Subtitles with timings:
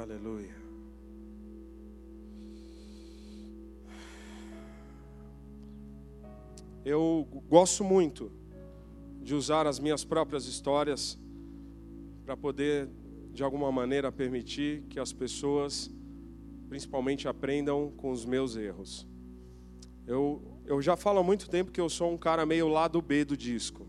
[0.00, 0.54] Aleluia.
[6.82, 8.32] Eu gosto muito
[9.20, 11.18] de usar as minhas próprias histórias
[12.24, 12.88] para poder,
[13.32, 15.90] de alguma maneira, permitir que as pessoas,
[16.68, 19.06] principalmente, aprendam com os meus erros.
[20.06, 23.26] Eu, eu já falo há muito tempo que eu sou um cara meio lado B
[23.26, 23.86] do disco.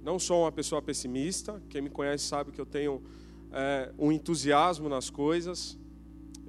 [0.00, 3.02] Não sou uma pessoa pessimista, quem me conhece sabe que eu tenho
[3.56, 5.78] é, um entusiasmo nas coisas.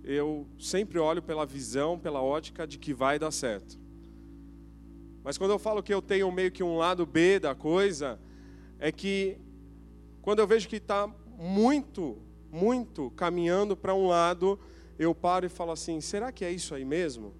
[0.03, 3.79] Eu sempre olho pela visão, pela ótica de que vai dar certo.
[5.23, 8.19] Mas quando eu falo que eu tenho meio que um lado B da coisa,
[8.77, 9.37] é que
[10.21, 12.17] quando eu vejo que está muito,
[12.51, 14.59] muito caminhando para um lado,
[14.99, 17.33] eu paro e falo assim: será que é isso aí mesmo?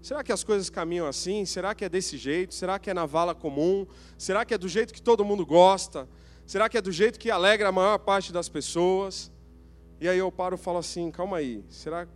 [0.00, 1.44] Será que as coisas caminham assim?
[1.44, 2.54] Será que é desse jeito?
[2.54, 3.86] Será que é na vala comum?
[4.16, 6.08] Será que é do jeito que todo mundo gosta?
[6.50, 9.30] Será que é do jeito que alegra a maior parte das pessoas?
[10.00, 12.08] E aí eu paro e falo assim: calma aí, será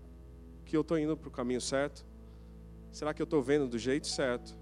[0.67, 2.05] que eu estou indo para o caminho certo?
[2.91, 4.59] Será que eu estou vendo do jeito certo?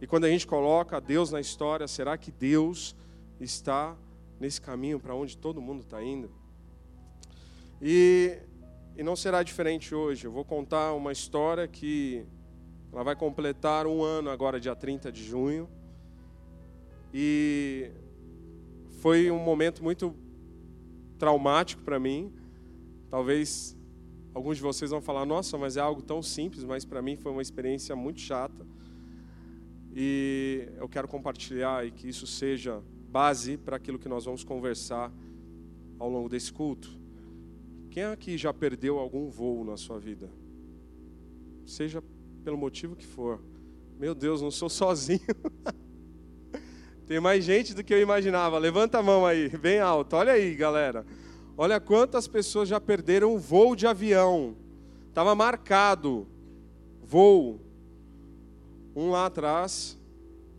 [0.00, 2.94] E quando a gente coloca Deus na história, será que Deus
[3.40, 3.96] está
[4.38, 6.30] nesse caminho para onde todo mundo está indo?
[7.82, 8.38] E,
[8.96, 10.28] e não será diferente hoje.
[10.28, 12.24] Eu vou contar uma história que
[12.92, 15.68] ela vai completar um ano agora, dia 30 de junho.
[17.12, 17.90] E
[19.04, 20.14] foi um momento muito
[21.18, 22.32] traumático para mim.
[23.10, 23.76] Talvez
[24.32, 27.30] alguns de vocês vão falar: nossa, mas é algo tão simples, mas para mim foi
[27.30, 28.66] uma experiência muito chata.
[29.94, 35.12] E eu quero compartilhar e que isso seja base para aquilo que nós vamos conversar
[35.98, 36.98] ao longo desse culto.
[37.90, 40.30] Quem aqui já perdeu algum voo na sua vida?
[41.66, 42.02] Seja
[42.42, 43.38] pelo motivo que for.
[43.98, 45.20] Meu Deus, não sou sozinho.
[47.06, 48.58] Tem mais gente do que eu imaginava.
[48.58, 50.16] Levanta a mão aí, bem alto.
[50.16, 51.04] Olha aí, galera.
[51.56, 54.56] Olha quantas pessoas já perderam um voo de avião.
[55.08, 56.26] Estava marcado.
[57.02, 57.60] Voo.
[58.96, 59.98] Um lá atrás,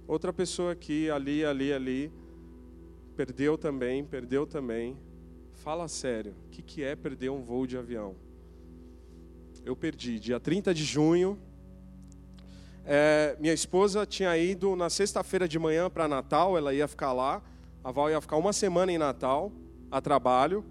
[0.08, 2.12] outra pessoa aqui, ali, ali, ali.
[3.16, 4.98] Perdeu também, perdeu também.
[5.54, 8.16] Fala sério, o que, que é perder um voo de avião?
[9.66, 11.40] Eu perdi, dia 30 de junho.
[12.86, 17.42] É, minha esposa tinha ido na sexta-feira de manhã para Natal, ela ia ficar lá.
[17.84, 19.52] A Val ia ficar uma semana em Natal,
[19.92, 20.64] a trabalho.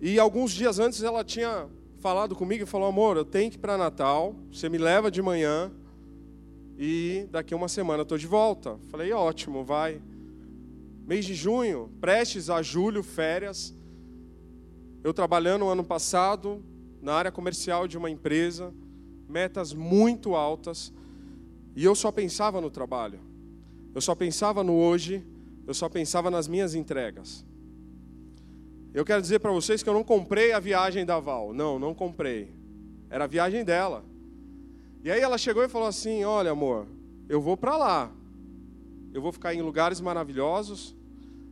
[0.00, 1.68] E alguns dias antes ela tinha
[2.00, 5.22] falado comigo e falou: Amor, eu tenho que ir para Natal, você me leva de
[5.22, 5.70] manhã,
[6.76, 8.76] e daqui uma semana eu estou de volta.
[8.90, 10.02] Falei, ótimo, vai.
[11.06, 13.74] Mês de junho, prestes a julho, férias.
[15.04, 16.60] Eu trabalhando no ano passado
[17.00, 18.72] na área comercial de uma empresa,
[19.28, 20.92] metas muito altas,
[21.74, 23.20] e eu só pensava no trabalho.
[23.94, 25.24] Eu só pensava no hoje,
[25.66, 27.44] eu só pensava nas minhas entregas.
[28.94, 31.54] Eu quero dizer para vocês que eu não comprei a viagem da Val.
[31.54, 32.52] Não, não comprei.
[33.08, 34.04] Era a viagem dela.
[35.02, 36.86] E aí ela chegou e falou assim: Olha, amor,
[37.28, 38.12] eu vou para lá.
[39.14, 40.94] Eu vou ficar em lugares maravilhosos.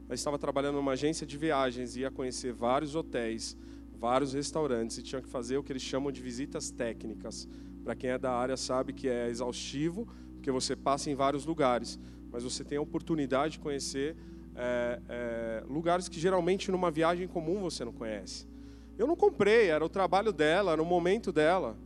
[0.06, 3.56] Ela estava trabalhando numa agência de viagens, ia conhecer vários hotéis,
[4.00, 7.46] vários restaurantes e tinha que fazer o que eles chamam de visitas técnicas.
[7.84, 12.00] Para quem é da área sabe que é exaustivo, porque você passa em vários lugares,
[12.32, 14.16] mas você tem a oportunidade de conhecer
[14.56, 18.48] é, é, lugares que geralmente numa viagem comum você não conhece.
[18.96, 21.76] Eu não comprei, era o trabalho dela, era o momento dela.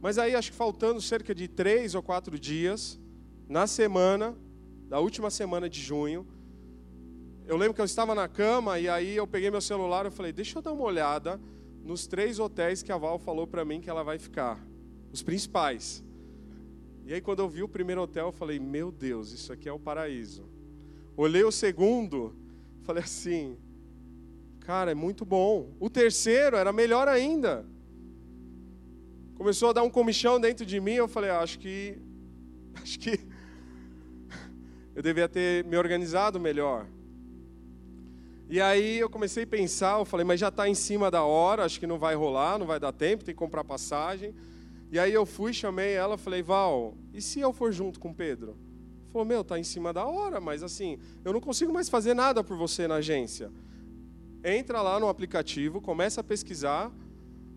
[0.00, 2.98] Mas aí, acho que faltando cerca de três ou quatro dias,
[3.46, 4.34] na semana,
[4.88, 6.26] da última semana de junho,
[7.46, 10.32] eu lembro que eu estava na cama e aí eu peguei meu celular e falei:
[10.32, 11.40] deixa eu dar uma olhada
[11.84, 14.58] nos três hotéis que a Val falou para mim que ela vai ficar,
[15.12, 16.04] os principais.
[17.04, 19.72] E aí, quando eu vi o primeiro hotel, eu falei: meu Deus, isso aqui é
[19.72, 20.44] o paraíso.
[21.16, 22.34] Olhei o segundo,
[22.82, 23.56] falei assim:
[24.60, 25.70] cara, é muito bom.
[25.78, 27.64] O terceiro era melhor ainda
[29.36, 30.94] começou a dar um comichão dentro de mim.
[30.94, 31.98] Eu falei, ah, acho que,
[32.82, 33.20] acho que
[34.94, 36.86] eu devia ter me organizado melhor.
[38.48, 41.64] E aí eu comecei a pensar, eu falei, mas já está em cima da hora,
[41.64, 44.34] acho que não vai rolar, não vai dar tempo, tem que comprar passagem.
[44.90, 48.56] E aí eu fui, chamei ela, falei, Val, e se eu for junto com Pedro?
[49.12, 52.44] Falou, meu, tá em cima da hora, mas assim, eu não consigo mais fazer nada
[52.44, 53.50] por você na agência.
[54.44, 56.92] Entra lá no aplicativo, começa a pesquisar,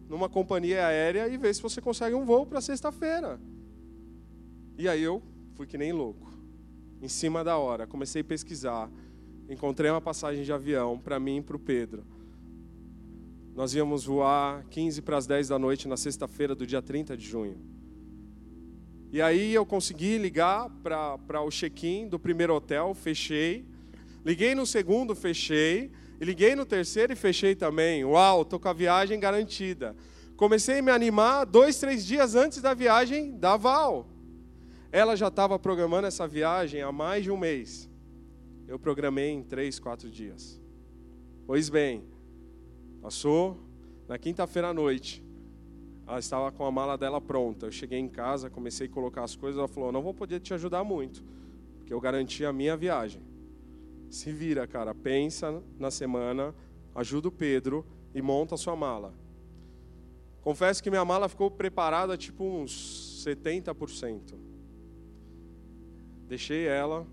[0.07, 3.39] numa companhia aérea e ver se você consegue um voo para sexta-feira.
[4.75, 5.21] E aí eu
[5.53, 6.33] fui que nem louco,
[6.99, 8.89] em cima da hora, comecei a pesquisar,
[9.49, 12.05] encontrei uma passagem de avião para mim e para o Pedro.
[13.55, 17.25] Nós íamos voar 15 para as 10 da noite na sexta-feira do dia 30 de
[17.25, 17.57] junho.
[19.11, 23.65] E aí eu consegui ligar para o check-in do primeiro hotel, fechei.
[24.23, 25.91] Liguei no segundo, fechei.
[26.21, 28.05] E liguei no terceiro e fechei também.
[28.05, 29.95] Uau, tô com a viagem garantida.
[30.37, 34.07] Comecei a me animar dois, três dias antes da viagem da Val.
[34.91, 37.88] Ela já estava programando essa viagem há mais de um mês.
[38.69, 40.61] Eu programei em três, quatro dias.
[41.47, 42.03] Pois bem,
[43.01, 43.57] passou
[44.07, 45.25] na quinta-feira à noite.
[46.05, 47.65] Ela estava com a mala dela pronta.
[47.65, 49.57] Eu cheguei em casa, comecei a colocar as coisas.
[49.57, 51.23] Ela falou: Não vou poder te ajudar muito,
[51.79, 53.23] porque eu garanti a minha viagem.
[54.07, 56.53] Se vira, cara, pensa na semana,
[56.93, 57.83] ajuda o Pedro
[58.13, 59.15] e monta a sua mala.
[60.41, 64.35] Confesso que minha mala ficou preparada tipo uns 70%.
[66.27, 67.07] Deixei ela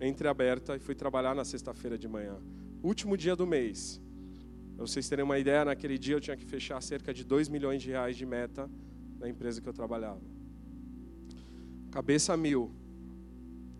[0.00, 2.36] entreaberta e fui trabalhar na sexta-feira de manhã.
[2.82, 4.00] Último dia do mês.
[4.76, 7.80] Pra vocês terem uma ideia, naquele dia eu tinha que fechar cerca de 2 milhões
[7.80, 8.70] de reais de meta
[9.18, 10.20] na empresa que eu trabalhava.
[11.90, 12.72] Cabeça mil.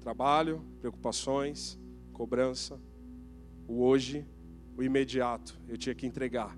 [0.01, 1.79] Trabalho, preocupações,
[2.13, 2.81] cobrança,
[3.67, 4.25] o hoje,
[4.77, 5.59] o imediato.
[5.67, 6.57] Eu tinha que entregar.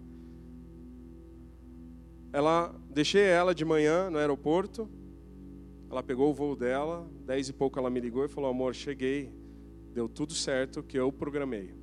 [2.33, 4.91] Ela, deixei ela de manhã no aeroporto.
[5.91, 9.33] Ela pegou o voo dela, dez e pouco ela me ligou e falou: "Amor, cheguei.
[9.97, 11.75] Deu tudo certo que eu programei.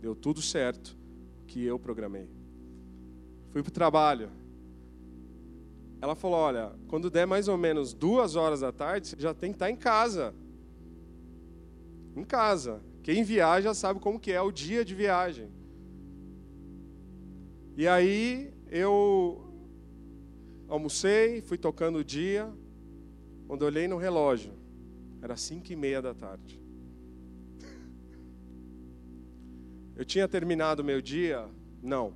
[0.00, 0.96] Deu tudo certo
[1.46, 2.26] que eu programei."
[3.50, 4.30] Fui para o trabalho.
[6.00, 9.50] Ela falou: Olha, quando der mais ou menos duas horas da tarde, você já tem
[9.50, 10.34] que estar em casa.
[12.16, 12.80] Em casa.
[13.02, 15.50] Quem viaja sabe como que é o dia de viagem.
[17.76, 19.44] E aí eu
[20.68, 22.50] almocei, fui tocando o dia.
[23.46, 24.54] Quando olhei no relógio,
[25.20, 26.61] era cinco e meia da tarde.
[30.02, 31.48] Eu tinha terminado meu dia?
[31.80, 32.12] Não.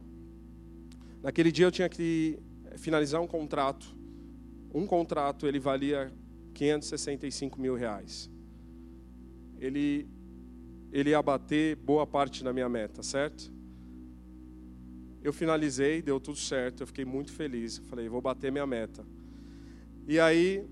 [1.22, 2.36] Naquele dia eu tinha que
[2.78, 3.96] finalizar um contrato.
[4.74, 6.12] Um contrato ele valia
[6.52, 8.28] 565 mil reais.
[9.60, 10.08] Ele
[10.90, 13.52] ele ia bater boa parte da minha meta, certo?
[15.22, 17.78] Eu finalizei, deu tudo certo, eu fiquei muito feliz.
[17.78, 19.06] Falei, vou bater minha meta.
[20.08, 20.66] E aí,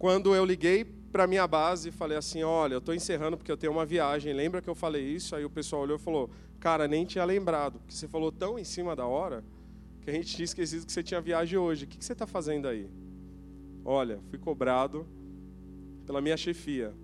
[0.00, 3.72] quando eu liguei para minha base, falei assim: olha, eu estou encerrando porque eu tenho
[3.72, 4.32] uma viagem.
[4.32, 5.36] Lembra que eu falei isso?
[5.36, 8.64] Aí o pessoal olhou e falou: cara, nem tinha lembrado, porque você falou tão em
[8.64, 9.44] cima da hora
[10.00, 11.84] que a gente tinha esquecido que você tinha viagem hoje.
[11.84, 12.90] O que você está fazendo aí?
[13.84, 15.06] Olha, fui cobrado
[16.06, 16.94] pela minha chefia.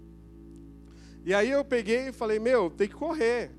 [1.25, 3.51] E aí eu peguei e falei, meu, tem que correr.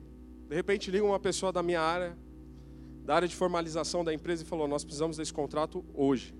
[0.47, 2.17] De repente liga uma pessoa da minha área,
[3.05, 6.33] da área de formalização da empresa, e falou, nós precisamos desse contrato hoje.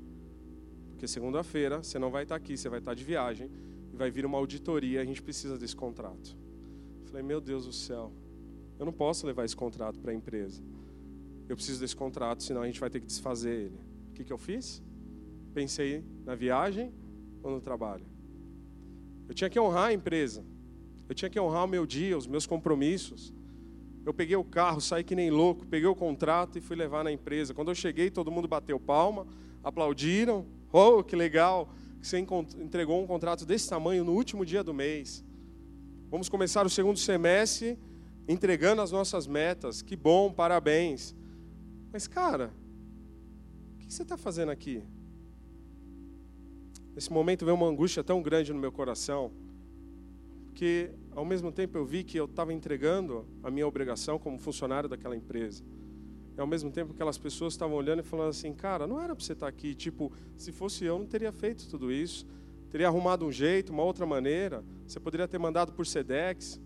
[0.89, 3.68] Porque segunda-feira você não vai estar aqui, você vai estar de viagem, e
[3.99, 6.35] vai vir uma auditoria, a gente precisa desse contrato.
[7.05, 8.11] Falei, meu Deus do céu,
[8.79, 10.63] eu não posso levar esse contrato para a empresa.
[11.49, 13.79] Eu preciso desse contrato, senão a gente vai ter que desfazer ele.
[14.11, 14.81] O que, que eu fiz?
[15.53, 16.93] Pensei na viagem
[17.43, 18.05] ou no trabalho.
[19.27, 20.45] Eu tinha que honrar a empresa.
[21.09, 23.33] Eu tinha que honrar o meu dia, os meus compromissos.
[24.05, 27.11] Eu peguei o carro, saí que nem louco, peguei o contrato e fui levar na
[27.11, 27.53] empresa.
[27.53, 29.27] Quando eu cheguei, todo mundo bateu palma,
[29.61, 30.45] aplaudiram.
[30.71, 31.69] Oh, que legal
[31.99, 35.23] que você entregou um contrato desse tamanho no último dia do mês.
[36.09, 37.77] Vamos começar o segundo semestre
[38.27, 39.81] entregando as nossas metas.
[39.81, 41.15] Que bom, parabéns.
[41.91, 42.53] Mas, cara,
[43.75, 44.83] o que você está fazendo aqui?
[46.95, 49.31] Nesse momento veio uma angústia tão grande no meu coração
[50.59, 54.89] porque ao mesmo tempo eu vi que eu estava entregando a minha obrigação como funcionário
[54.89, 55.63] daquela empresa.
[56.39, 59.21] E ao mesmo tempo aquelas pessoas estavam olhando e falando assim, cara, não era para
[59.21, 59.75] você estar tá aqui.
[59.75, 62.25] Tipo, se fosse eu, não teria feito tudo isso.
[62.69, 64.63] Teria arrumado um jeito, uma outra maneira.
[64.87, 66.57] Você poderia ter mandado por Sedex.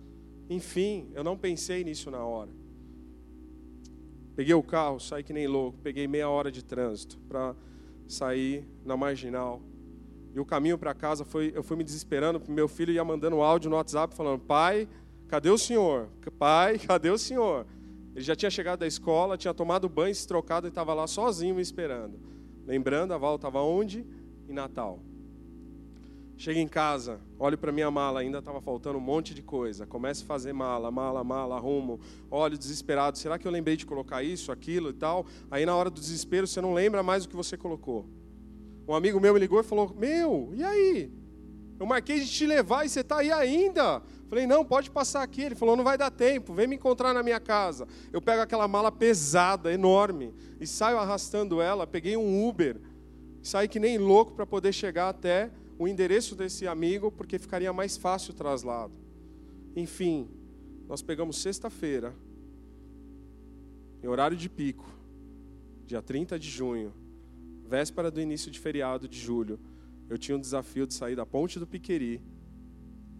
[0.47, 2.51] Enfim, eu não pensei nisso na hora.
[4.35, 5.79] Peguei o carro, saí que nem louco.
[5.81, 7.55] Peguei meia hora de trânsito para
[8.07, 9.59] sair na marginal
[10.35, 13.71] e o caminho para casa foi, eu fui me desesperando, meu filho ia mandando áudio
[13.71, 14.87] no WhatsApp falando: "Pai,
[15.27, 16.09] cadê o senhor?
[16.39, 17.65] Pai, cadê o senhor?"
[18.15, 21.55] Ele já tinha chegado da escola, tinha tomado banho, se trocado e estava lá sozinho
[21.55, 22.19] me esperando.
[22.65, 24.05] Lembrando, a Val estava onde?
[24.47, 24.99] Em Natal.
[26.37, 29.85] Chego em casa, olho para minha mala, ainda estava faltando um monte de coisa.
[29.85, 31.99] Começo a fazer mala, mala, mala, arrumo.
[32.29, 35.25] Olho desesperado, será que eu lembrei de colocar isso, aquilo e tal?
[35.49, 38.05] Aí na hora do desespero você não lembra mais o que você colocou.
[38.87, 41.11] Um amigo meu me ligou e falou: Meu, e aí?
[41.79, 44.01] Eu marquei de te levar e você está aí ainda.
[44.33, 45.43] Falei: Não, pode passar aqui.
[45.43, 47.87] Ele falou: Não vai dar tempo, vem me encontrar na minha casa.
[48.11, 51.85] Eu pego aquela mala pesada, enorme, e saio arrastando ela.
[51.85, 52.81] Peguei um Uber,
[53.43, 57.95] saí que nem louco para poder chegar até o endereço desse amigo, porque ficaria mais
[57.95, 58.93] fácil o traslado.
[59.75, 60.27] Enfim,
[60.87, 62.15] nós pegamos sexta-feira,
[64.01, 64.89] em horário de pico,
[65.85, 66.91] dia 30 de junho
[67.67, 69.59] véspera do início de feriado de julho,
[70.09, 72.21] eu tinha um desafio de sair da ponte do Piqueri,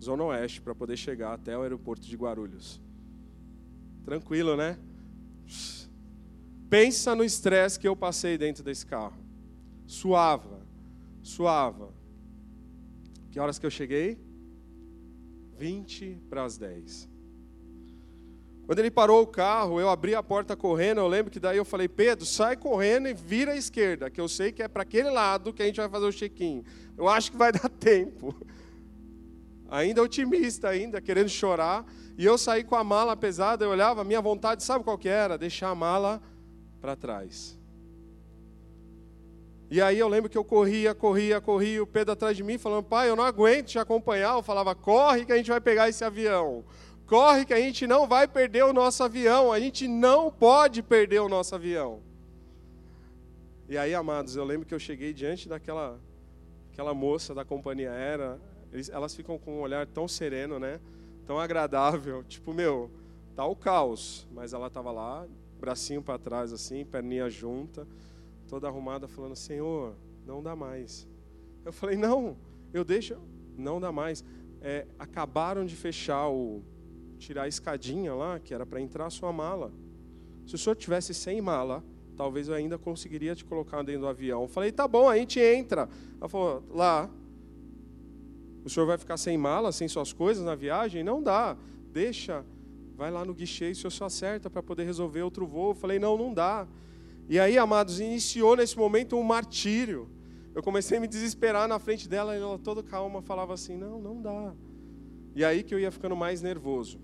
[0.03, 2.81] Zona Oeste, para poder chegar até o aeroporto de Guarulhos.
[4.05, 4.77] Tranquilo, né?
[6.69, 9.17] Pensa no estresse que eu passei dentro desse carro.
[9.85, 10.61] Suava,
[11.21, 11.93] suava.
[13.31, 14.19] Que horas que eu cheguei?
[15.57, 17.09] 20 para as 10.
[18.65, 20.99] Quando ele parou o carro, eu abri a porta correndo.
[20.99, 24.27] Eu lembro que daí eu falei: Pedro, sai correndo e vira à esquerda, que eu
[24.27, 26.63] sei que é para aquele lado que a gente vai fazer o check-in.
[26.97, 28.35] Eu acho que vai dar tempo.
[29.73, 31.83] Ainda otimista, ainda querendo chorar.
[32.15, 33.65] E eu saí com a mala pesada.
[33.65, 35.35] Eu olhava, minha vontade, sabe qual que era?
[35.35, 36.21] Deixar a mala
[36.79, 37.57] para trás.
[39.71, 42.83] E aí eu lembro que eu corria, corria, corria, o Pedro atrás de mim falando,
[42.83, 44.35] pai, eu não aguento te acompanhar.
[44.35, 46.63] Eu falava, corre que a gente vai pegar esse avião.
[47.07, 49.51] Corre que a gente não vai perder o nosso avião.
[49.51, 51.99] A gente não pode perder o nosso avião.
[53.67, 55.99] E aí, amados, eu lembro que eu cheguei diante daquela
[56.71, 58.39] aquela moça da companhia aérea.
[58.91, 60.79] Elas ficam com um olhar tão sereno, né?
[61.25, 62.23] Tão agradável.
[62.27, 62.89] Tipo, meu,
[63.35, 64.27] tá o caos.
[64.31, 65.27] Mas ela estava lá,
[65.59, 67.87] bracinho para trás assim, perninha junta,
[68.47, 71.07] toda arrumada, falando: Senhor, não dá mais.
[71.63, 72.35] Eu falei: Não,
[72.73, 73.17] eu deixo,
[73.57, 74.23] não dá mais.
[74.61, 76.63] É, acabaram de fechar o
[77.17, 79.71] tirar a escadinha lá, que era para entrar a sua mala.
[80.45, 81.83] Se o senhor tivesse sem mala,
[82.17, 84.41] talvez eu ainda conseguiria te colocar dentro do avião.
[84.41, 85.87] Eu falei: Tá bom, a gente entra.
[86.19, 87.09] Ela falou: Lá.
[88.63, 91.03] O senhor vai ficar sem mala, sem suas coisas na viagem?
[91.03, 91.57] Não dá.
[91.91, 92.45] Deixa
[92.95, 95.71] vai lá no guichê e o senhor só acerta para poder resolver outro voo.
[95.71, 96.67] Eu falei, não, não dá.
[97.27, 100.09] E aí, amados, iniciou nesse momento um martírio.
[100.53, 103.99] Eu comecei a me desesperar na frente dela e ela toda calma falava assim, não,
[103.99, 104.53] não dá.
[105.35, 106.99] E aí que eu ia ficando mais nervoso.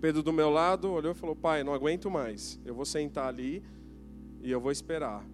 [0.00, 2.60] Pedro do meu lado olhou e falou, pai, não aguento mais.
[2.64, 3.62] Eu vou sentar ali
[4.40, 5.24] e eu vou esperar.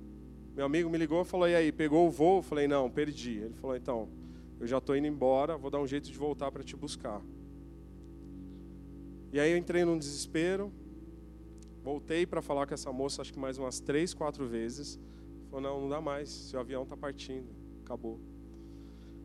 [0.54, 2.38] Meu amigo me ligou e falou, e aí, pegou o voo?
[2.38, 3.38] Eu falei, não, perdi.
[3.38, 4.08] Ele falou, então,
[4.60, 7.22] eu já estou indo embora, vou dar um jeito de voltar para te buscar.
[9.32, 10.72] E aí eu entrei num desespero,
[11.82, 14.98] voltei para falar com essa moça, acho que mais umas três, quatro vezes.
[15.50, 17.46] Falou, não, não dá mais, seu avião está partindo,
[17.84, 18.18] acabou.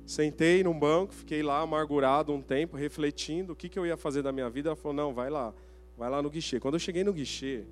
[0.05, 4.21] Sentei num banco, fiquei lá amargurado um tempo, refletindo o que, que eu ia fazer
[4.21, 4.69] da minha vida.
[4.69, 5.53] Ela falou, não, vai lá,
[5.97, 6.59] vai lá no guichê.
[6.59, 7.63] Quando eu cheguei no guichê,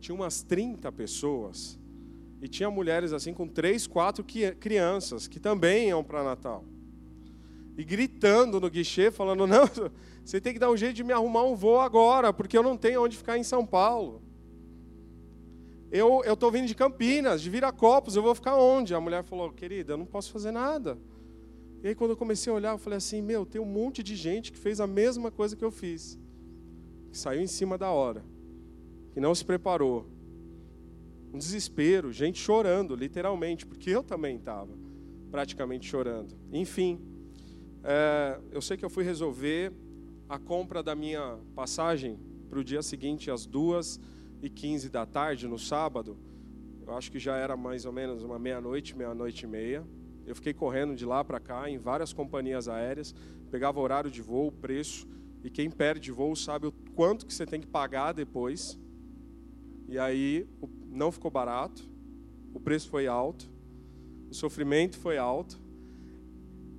[0.00, 1.78] tinha umas 30 pessoas,
[2.40, 4.24] e tinha mulheres assim com três, quatro
[4.60, 6.64] crianças, que também iam para Natal.
[7.78, 9.62] E gritando no guichê, falando, não,
[10.24, 12.76] você tem que dar um jeito de me arrumar um voo agora, porque eu não
[12.76, 14.20] tenho onde ficar em São Paulo.
[15.88, 18.96] Eu estou vindo de Campinas, de Viracopos, eu vou ficar onde?
[18.96, 20.98] A mulher falou, querida, eu não posso fazer nada.
[21.80, 24.16] E aí quando eu comecei a olhar, eu falei assim, meu, tem um monte de
[24.16, 26.18] gente que fez a mesma coisa que eu fiz.
[27.12, 28.24] Que saiu em cima da hora.
[29.12, 30.04] Que não se preparou.
[31.32, 34.76] Um desespero, gente chorando, literalmente, porque eu também estava
[35.30, 36.34] praticamente chorando.
[36.52, 37.00] Enfim,
[37.90, 39.72] é, eu sei que eu fui resolver
[40.28, 42.18] a compra da minha passagem
[42.50, 43.98] para o dia seguinte, às duas
[44.42, 46.18] e quinze da tarde, no sábado.
[46.86, 49.86] Eu acho que já era mais ou menos uma meia-noite, meia-noite e meia.
[50.26, 53.14] Eu fiquei correndo de lá para cá em várias companhias aéreas,
[53.50, 55.08] pegava horário de voo, preço,
[55.42, 58.78] e quem perde voo sabe o quanto que você tem que pagar depois.
[59.88, 60.46] E aí
[60.90, 61.88] não ficou barato,
[62.52, 63.50] o preço foi alto,
[64.28, 65.67] o sofrimento foi alto.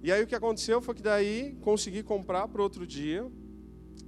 [0.01, 3.29] E aí o que aconteceu foi que daí consegui comprar para outro dia.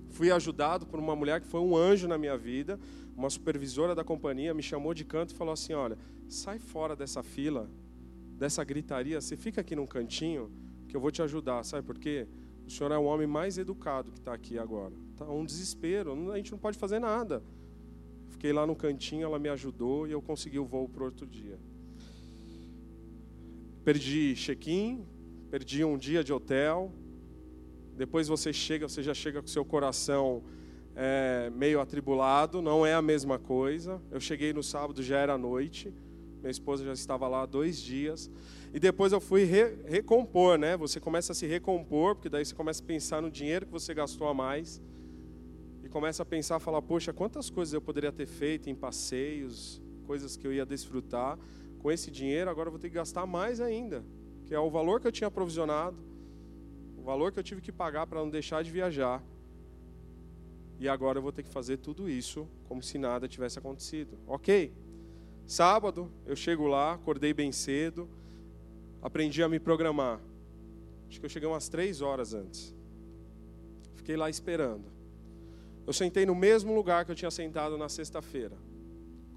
[0.09, 2.79] Fui ajudado por uma mulher que foi um anjo na minha vida,
[3.15, 7.21] uma supervisora da companhia, me chamou de canto e falou assim: "Olha, sai fora dessa
[7.21, 7.69] fila,
[8.37, 10.51] dessa gritaria, você fica aqui num cantinho
[10.87, 12.27] que eu vou te ajudar, sabe por quê?
[12.65, 14.93] O senhor é o homem mais educado que está aqui agora.
[15.17, 17.43] Tá um desespero, a gente não pode fazer nada.
[18.29, 21.59] Fiquei lá no cantinho, ela me ajudou e eu consegui o voo para outro dia.
[23.83, 25.05] Perdi check-in,
[25.51, 26.93] perdi um dia de hotel.
[27.97, 30.41] Depois você chega, você já chega com seu coração
[30.95, 34.01] é, meio atribulado, não é a mesma coisa.
[34.09, 35.93] Eu cheguei no sábado, já era noite,
[36.39, 38.31] minha esposa já estava lá dois dias.
[38.73, 40.77] E depois eu fui re, recompor, né?
[40.77, 43.93] Você começa a se recompor, porque daí você começa a pensar no dinheiro que você
[43.93, 44.81] gastou a mais.
[45.83, 50.37] E começa a pensar, falar, poxa, quantas coisas eu poderia ter feito em passeios, coisas
[50.37, 51.37] que eu ia desfrutar.
[51.79, 54.01] Com esse dinheiro, agora eu vou ter que gastar mais ainda
[54.51, 55.95] que é o valor que eu tinha provisionado,
[56.97, 59.23] o valor que eu tive que pagar para não deixar de viajar.
[60.77, 64.19] E agora eu vou ter que fazer tudo isso como se nada tivesse acontecido.
[64.27, 64.73] Ok.
[65.45, 68.09] Sábado, eu chego lá, acordei bem cedo,
[69.01, 70.19] aprendi a me programar.
[71.07, 72.75] Acho que eu cheguei umas três horas antes.
[73.95, 74.83] Fiquei lá esperando.
[75.87, 78.57] Eu sentei no mesmo lugar que eu tinha sentado na sexta-feira.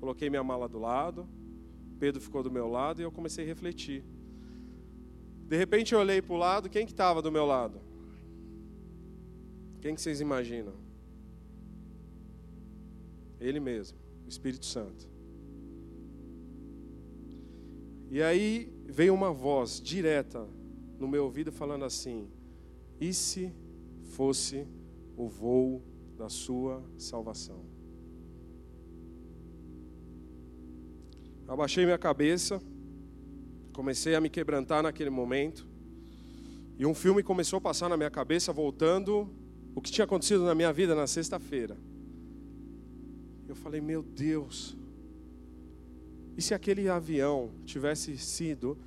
[0.01, 1.25] Coloquei minha mala do lado,
[2.01, 4.03] Pedro ficou do meu lado e eu comecei a refletir.
[5.47, 7.81] De repente eu olhei para o lado, quem que estava do meu lado?
[9.81, 10.75] Quem que vocês imaginam?
[13.39, 15.07] Ele mesmo, o Espírito Santo.
[18.11, 20.49] E aí veio uma voz direta
[20.99, 22.31] no meu ouvido falando assim:
[23.01, 23.53] e se
[24.03, 24.67] fosse
[25.17, 25.83] o voo
[26.17, 27.65] da sua salvação?
[31.47, 32.63] Abaixei minha cabeça,
[33.75, 35.67] comecei a me quebrantar naquele momento,
[36.79, 39.29] e um filme começou a passar na minha cabeça, voltando
[39.75, 41.77] o que tinha acontecido na minha vida na sexta-feira.
[43.47, 44.77] Eu falei, meu Deus,
[46.37, 48.79] e se aquele avião tivesse sido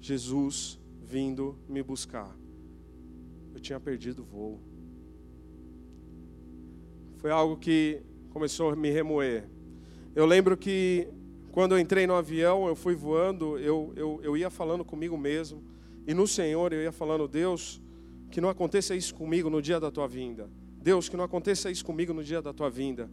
[0.00, 2.34] Jesus vindo me buscar?
[3.54, 4.60] Eu tinha perdido o voo.
[7.16, 9.48] Foi algo que começou a me remoer.
[10.14, 11.08] Eu lembro que
[11.54, 15.62] quando eu entrei no avião, eu fui voando, eu, eu, eu ia falando comigo mesmo,
[16.04, 17.80] e no Senhor eu ia falando, Deus,
[18.28, 20.50] que não aconteça isso comigo no dia da tua vinda.
[20.82, 23.08] Deus, que não aconteça isso comigo no dia da tua vinda.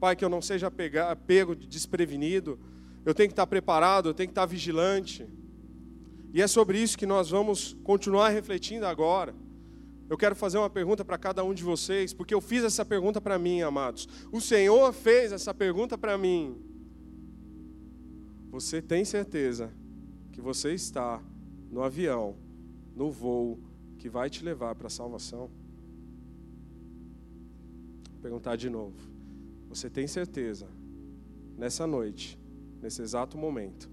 [0.00, 2.58] Pai, que eu não seja pegar, pego desprevenido.
[3.04, 5.28] Eu tenho que estar preparado, eu tenho que estar vigilante.
[6.32, 9.34] E é sobre isso que nós vamos continuar refletindo agora.
[10.08, 13.20] Eu quero fazer uma pergunta para cada um de vocês, porque eu fiz essa pergunta
[13.20, 14.08] para mim, amados.
[14.32, 16.63] O Senhor fez essa pergunta para mim.
[18.54, 19.68] Você tem certeza
[20.30, 21.20] que você está
[21.72, 22.36] no avião,
[22.94, 23.58] no voo
[23.98, 25.50] que vai te levar para a salvação?
[28.12, 28.94] Vou perguntar de novo.
[29.68, 30.68] Você tem certeza,
[31.58, 32.38] nessa noite,
[32.80, 33.90] nesse exato momento,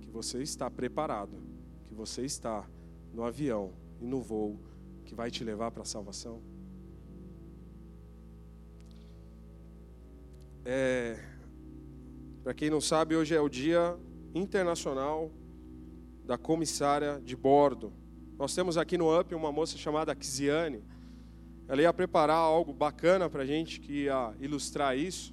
[0.00, 1.40] que você está preparado,
[1.86, 2.68] que você está
[3.14, 4.58] no avião e no voo
[5.04, 6.42] que vai te levar para a salvação?
[10.64, 11.31] É,
[12.42, 13.96] para quem não sabe, hoje é o Dia
[14.34, 15.30] Internacional
[16.24, 17.92] da Comissária de Bordo.
[18.36, 20.82] Nós temos aqui no UP uma moça chamada Kisiane.
[21.68, 25.32] Ela ia preparar algo bacana para a gente que ia ilustrar isso.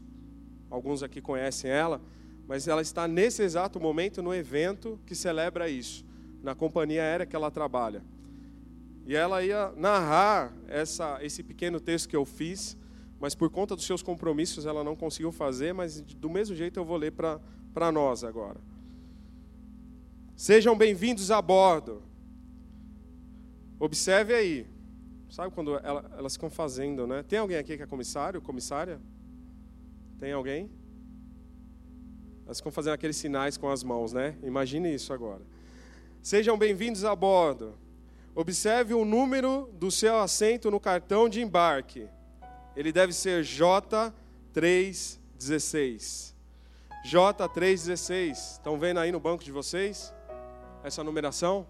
[0.70, 2.00] Alguns aqui conhecem ela,
[2.48, 6.06] mas ela está nesse exato momento no evento que celebra isso,
[6.44, 8.04] na companhia aérea que ela trabalha.
[9.08, 12.78] E ela ia narrar essa, esse pequeno texto que eu fiz,
[13.20, 16.86] mas por conta dos seus compromissos ela não conseguiu fazer, mas do mesmo jeito eu
[16.86, 18.60] vou ler para nós agora.
[20.36, 22.02] Sejam bem-vindos a bordo.
[23.78, 24.68] Observe aí.
[25.30, 27.24] Sabe quando ela, elas ficam fazendo, né?
[27.24, 29.00] Tem alguém aqui que é comissário, comissária?
[30.18, 30.72] Tem alguém?
[32.46, 34.38] Elas ficam fazendo aqueles sinais com as mãos, né?
[34.42, 35.42] Imagine isso agora.
[36.22, 37.78] Sejam bem-vindos a bordo.
[38.34, 42.08] Observe o número do seu assento no cartão de embarque.
[42.80, 46.34] Ele deve ser J316.
[47.06, 48.32] J316.
[48.32, 50.14] Estão vendo aí no banco de vocês?
[50.84, 51.68] essa numeração?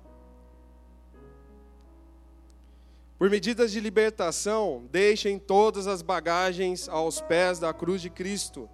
[3.18, 8.70] Por medidas de libertação, deixem todas as bagagens aos pés da cruz de Cristo,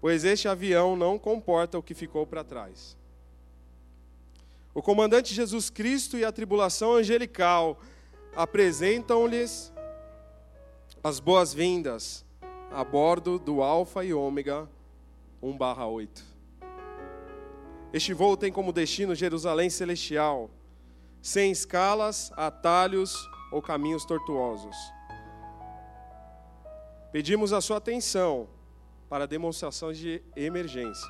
[0.00, 2.96] pois este avião não comporta o que ficou para trás.
[4.72, 7.80] O comandante Jesus Cristo e a tribulação angelical
[8.36, 9.72] apresentam-lhes
[11.02, 12.26] as boas-vindas
[12.72, 14.68] a bordo do Alfa e Ômega
[15.40, 16.24] 1/8.
[17.92, 20.50] Este voo tem como destino Jerusalém celestial,
[21.22, 23.14] sem escalas, atalhos
[23.50, 24.76] ou caminhos tortuosos.
[27.12, 28.48] Pedimos a sua atenção
[29.08, 31.08] para demonstrações de emergência.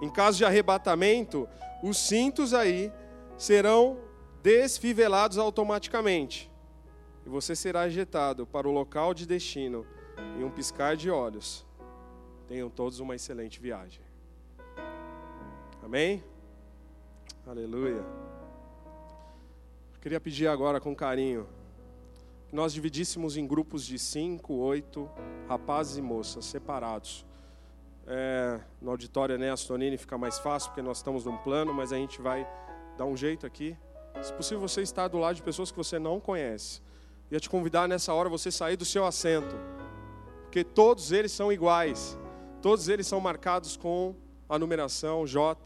[0.00, 1.48] Em caso de arrebatamento,
[1.82, 2.92] os cintos aí
[3.36, 3.98] serão
[4.42, 6.53] desfivelados automaticamente
[7.24, 9.86] e você será ejetado para o local de destino
[10.38, 11.66] em um piscar de olhos.
[12.46, 14.02] Tenham todos uma excelente viagem.
[15.82, 16.22] Amém?
[17.46, 18.04] Aleluia.
[19.94, 21.46] Eu queria pedir agora com carinho
[22.48, 25.10] que nós dividíssemos em grupos de cinco, oito
[25.48, 27.24] rapazes e moças separados.
[28.06, 31.96] É, no auditório né, Astonini fica mais fácil porque nós estamos num plano, mas a
[31.96, 32.46] gente vai
[32.98, 33.76] dar um jeito aqui.
[34.22, 36.80] Se possível, você estar do lado de pessoas que você não conhece.
[37.30, 39.56] Ia te convidar nessa hora você sair do seu assento,
[40.42, 42.18] porque todos eles são iguais,
[42.62, 44.14] todos eles são marcados com
[44.48, 45.56] a numeração J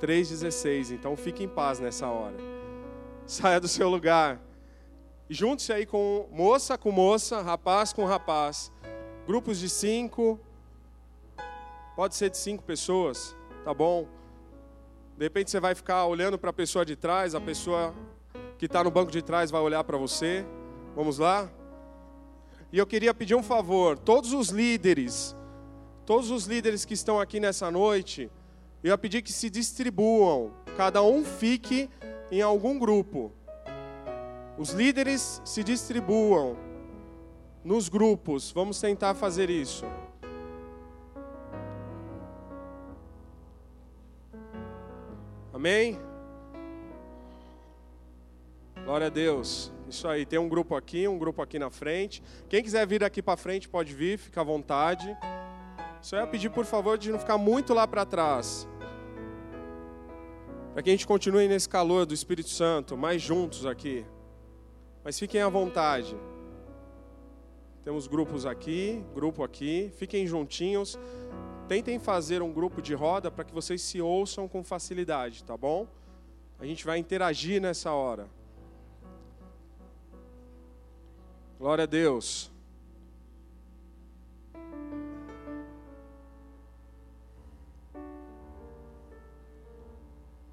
[0.00, 0.90] 3,16.
[0.92, 2.36] Então fique em paz nessa hora.
[3.26, 4.40] Saia do seu lugar.
[5.28, 8.70] E junte-se aí com moça com moça, rapaz com rapaz.
[9.26, 10.38] Grupos de cinco.
[11.96, 14.06] Pode ser de cinco pessoas, tá bom?
[15.16, 17.94] De repente você vai ficar olhando para a pessoa de trás, a pessoa
[18.58, 20.44] que está no banco de trás vai olhar para você.
[20.94, 21.50] Vamos lá?
[22.72, 25.34] E eu queria pedir um favor, todos os líderes,
[26.06, 28.30] todos os líderes que estão aqui nessa noite,
[28.82, 31.90] eu ia pedir que se distribuam, cada um fique
[32.30, 33.32] em algum grupo.
[34.56, 36.56] Os líderes se distribuam
[37.64, 39.84] nos grupos, vamos tentar fazer isso.
[45.52, 45.98] Amém?
[48.84, 49.73] Glória a Deus.
[49.94, 52.20] Isso aí, tem um grupo aqui, um grupo aqui na frente.
[52.48, 55.16] Quem quiser vir aqui para frente pode vir, fica à vontade.
[56.02, 58.66] Só ia pedir, por favor, de não ficar muito lá para trás.
[60.72, 64.04] Para que a gente continue nesse calor do Espírito Santo, mais juntos aqui.
[65.04, 66.16] Mas fiquem à vontade.
[67.84, 69.92] Temos grupos aqui, grupo aqui.
[69.96, 70.98] Fiquem juntinhos.
[71.68, 75.86] Tentem fazer um grupo de roda para que vocês se ouçam com facilidade, tá bom?
[76.58, 78.28] A gente vai interagir nessa hora.
[81.64, 82.52] Glória a Deus.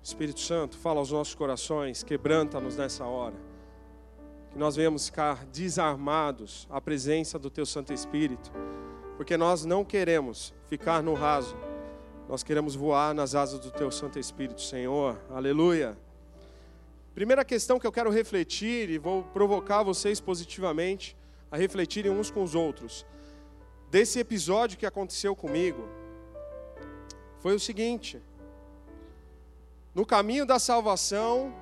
[0.02, 3.36] Espírito Santo, fala aos nossos corações, quebranta-nos nessa hora.
[4.52, 8.50] Que nós venhamos ficar desarmados à presença do Teu Santo Espírito,
[9.18, 11.58] porque nós não queremos ficar no raso,
[12.30, 15.20] nós queremos voar nas asas do Teu Santo Espírito, Senhor.
[15.30, 15.98] Aleluia.
[17.14, 21.18] Primeira questão que eu quero refletir e vou provocar vocês positivamente
[21.52, 23.06] a refletirem uns com os outros.
[23.90, 25.90] Desse episódio que aconteceu comigo,
[27.40, 28.22] foi o seguinte:
[29.94, 31.54] no caminho da salvação,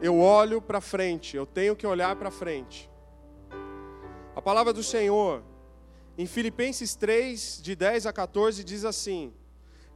[0.00, 2.90] eu olho para frente, eu tenho que olhar para frente.
[4.34, 5.42] A palavra do Senhor,
[6.16, 9.34] em Filipenses 3, de 10 a 14, diz assim: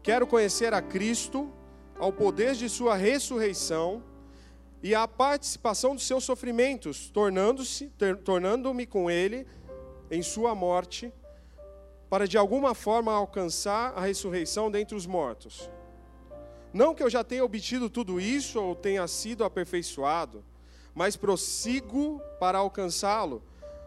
[0.03, 1.51] Quero conhecer a Cristo,
[1.99, 4.03] ao poder de Sua ressurreição
[4.83, 7.93] e a participação dos seus sofrimentos, tornando-se,
[8.25, 9.47] tornando-me com Ele
[10.11, 11.13] em Sua morte,
[12.09, 15.71] para de alguma forma alcançar a ressurreição dentre os mortos.
[16.73, 20.45] Não que eu já tenha obtido tudo isso ou tenha sido aperfeiçoado,
[20.95, 23.43] mas prossigo para alcançá-lo,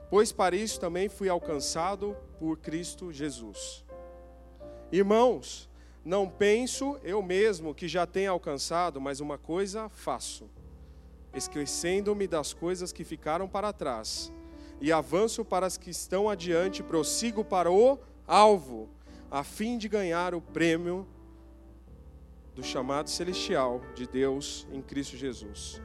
[0.10, 3.86] pois para isso também fui alcançado por Cristo Jesus.
[4.92, 5.70] Irmãos,
[6.04, 10.50] não penso eu mesmo que já tenha alcançado, mas uma coisa faço,
[11.34, 14.32] esquecendo-me das coisas que ficaram para trás,
[14.80, 18.90] e avanço para as que estão adiante, prossigo para o alvo,
[19.30, 21.08] a fim de ganhar o prêmio
[22.56, 25.82] do chamado celestial de Deus em Cristo Jesus.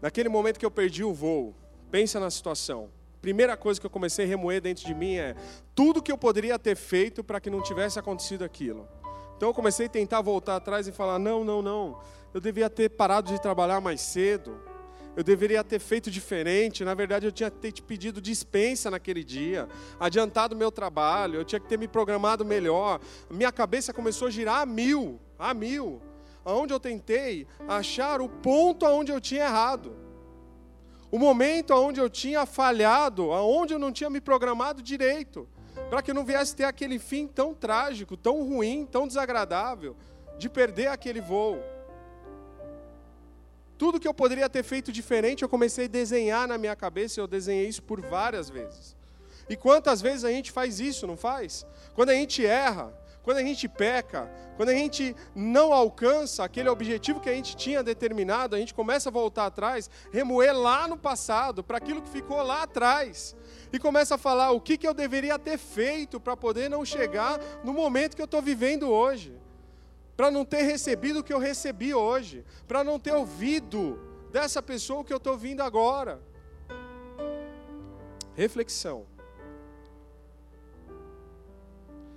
[0.00, 1.54] Naquele momento que eu perdi o voo,
[1.90, 2.90] pensa na situação.
[3.20, 5.34] Primeira coisa que eu comecei a remoer dentro de mim é
[5.74, 8.86] tudo que eu poderia ter feito para que não tivesse acontecido aquilo.
[9.38, 12.00] Então eu comecei a tentar voltar atrás e falar: não, não, não,
[12.34, 14.60] eu devia ter parado de trabalhar mais cedo,
[15.16, 16.84] eu deveria ter feito diferente.
[16.84, 19.68] Na verdade, eu tinha que ter te pedido dispensa naquele dia,
[20.00, 22.98] adiantado meu trabalho, eu tinha que ter me programado melhor.
[23.30, 26.02] Minha cabeça começou a girar a mil, a mil,
[26.44, 29.94] aonde eu tentei achar o ponto aonde eu tinha errado.
[31.12, 35.48] O momento aonde eu tinha falhado, aonde eu não tinha me programado direito,
[35.88, 39.96] para que não viesse ter aquele fim tão trágico, tão ruim, tão desagradável,
[40.38, 41.58] de perder aquele voo.
[43.76, 47.22] Tudo que eu poderia ter feito diferente, eu comecei a desenhar na minha cabeça, e
[47.22, 48.96] eu desenhei isso por várias vezes.
[49.48, 51.64] E quantas vezes a gente faz isso, não faz?
[51.94, 57.20] Quando a gente erra, quando a gente peca, quando a gente não alcança aquele objetivo
[57.20, 61.62] que a gente tinha determinado, a gente começa a voltar atrás, remoer lá no passado,
[61.62, 63.36] para aquilo que ficou lá atrás,
[63.72, 67.38] e começa a falar o que, que eu deveria ter feito para poder não chegar
[67.64, 69.38] no momento que eu estou vivendo hoje
[70.18, 74.00] para não ter recebido o que eu recebi hoje, para não ter ouvido
[74.32, 76.20] dessa pessoa o que eu estou ouvindo agora.
[78.34, 79.06] Reflexão.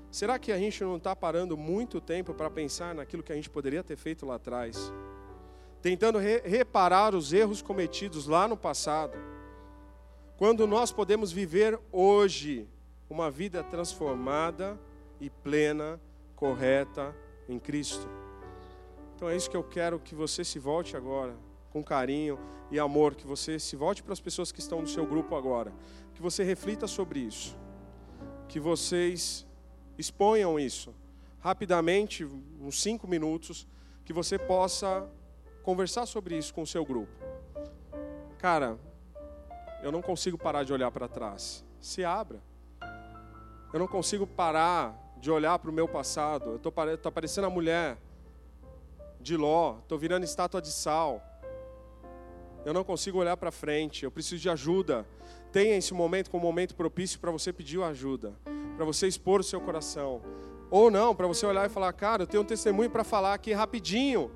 [0.10, 3.52] Será que a gente não está parando muito tempo para pensar naquilo que a gente
[3.52, 4.92] poderia ter feito lá atrás?
[5.80, 9.14] Tentando re reparar os erros cometidos lá no passado.
[10.42, 12.68] Quando nós podemos viver hoje
[13.08, 14.76] uma vida transformada
[15.20, 16.02] e plena,
[16.36, 17.16] correta,
[17.48, 18.10] em Cristo.
[19.16, 21.38] Então é isso que eu quero que você se volte agora,
[21.70, 22.40] com carinho
[22.72, 25.72] e amor, que você se volte para as pessoas que estão no seu grupo agora,
[26.16, 27.56] que você reflita sobre isso,
[28.48, 29.46] que vocês
[29.96, 30.92] exponham isso
[31.40, 32.28] rapidamente,
[32.60, 33.68] uns cinco minutos,
[34.04, 35.08] que você possa
[35.62, 37.14] conversar sobre isso com o seu grupo.
[38.40, 38.80] Cara,
[39.84, 41.64] eu não consigo parar de olhar para trás.
[41.80, 42.40] Se abra.
[43.74, 46.52] Eu não consigo parar de olhar para o meu passado.
[46.52, 47.98] Eu estou tô parecendo a mulher
[49.20, 51.22] de Ló, estou virando estátua de sal.
[52.66, 55.06] Eu não consigo olhar para frente, eu preciso de ajuda.
[55.52, 58.34] Tenha esse momento como um momento propício para você pedir ajuda,
[58.76, 60.22] para você expor o seu coração.
[60.70, 63.52] Ou não, para você olhar e falar, cara, eu tenho um testemunho para falar aqui
[63.52, 64.32] rapidinho.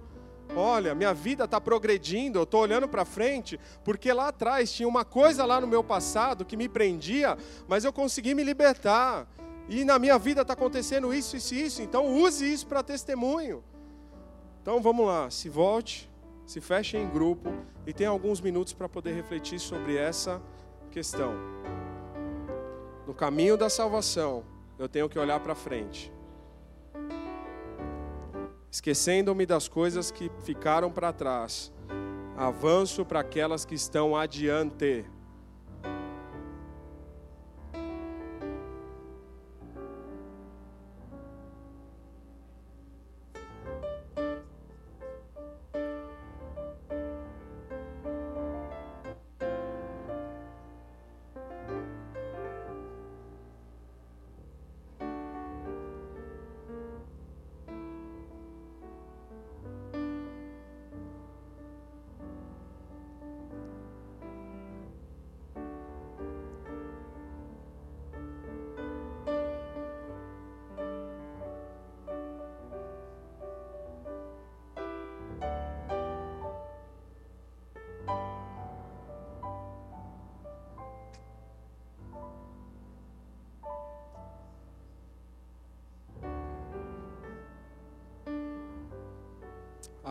[0.53, 5.03] Olha, minha vida está progredindo, eu estou olhando para frente, porque lá atrás tinha uma
[5.03, 9.27] coisa lá no meu passado que me prendia, mas eu consegui me libertar.
[9.67, 11.81] E na minha vida está acontecendo isso, isso e isso.
[11.81, 13.63] Então use isso para testemunho.
[14.61, 16.09] Então vamos lá, se volte,
[16.45, 17.51] se feche em grupo
[17.85, 20.41] e tenha alguns minutos para poder refletir sobre essa
[20.91, 21.33] questão.
[23.05, 24.43] No caminho da salvação,
[24.79, 26.14] eu tenho que olhar para frente.
[28.75, 31.71] Esquecendo-me das coisas que ficaram para trás,
[32.35, 35.05] avanço para aquelas que estão adiante.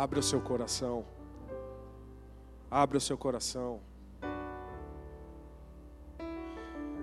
[0.04, 1.02] Abra o seu coração.
[2.70, 3.80] Abra o seu coração.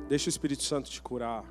[0.07, 1.43] Deixa o Espírito Santo te curar.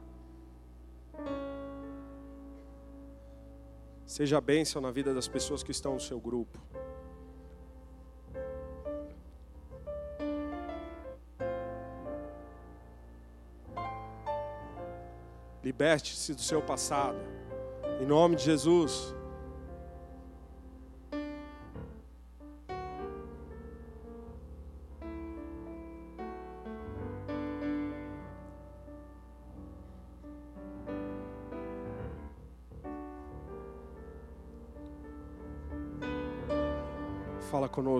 [4.06, 6.56] Seja bênção na vida das pessoas que estão no seu grupo.
[15.64, 17.18] Liberte-se do seu passado.
[18.00, 19.19] Em nome de Jesus.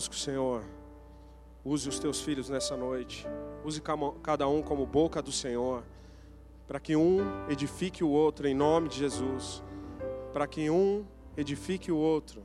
[0.00, 0.64] Conosco, Senhor.
[1.62, 3.26] Use os teus filhos nessa noite.
[3.62, 3.82] Use
[4.22, 5.82] cada um como boca do Senhor.
[6.66, 7.18] Para que um
[7.50, 9.62] edifique o outro em nome de Jesus.
[10.32, 11.04] Para que um
[11.36, 12.42] edifique o outro.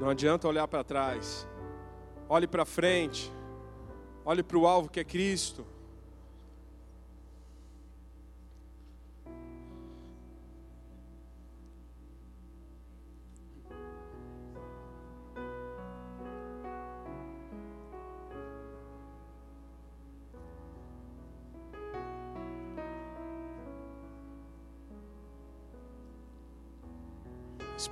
[0.00, 1.48] Não adianta olhar para trás.
[2.28, 3.32] Olhe para frente.
[4.24, 5.66] Olhe para o alvo que é Cristo.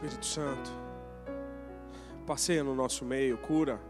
[0.06, 0.70] Espírito Santo,
[2.24, 3.80] passeia no nosso meio, cura.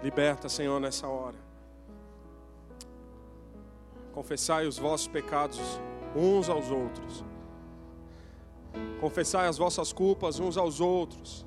[0.00, 1.36] Liberta, Senhor, nessa hora.
[4.12, 5.58] Confessai os vossos pecados
[6.14, 7.24] uns aos outros.
[9.00, 11.44] Confessai as vossas culpas uns aos outros.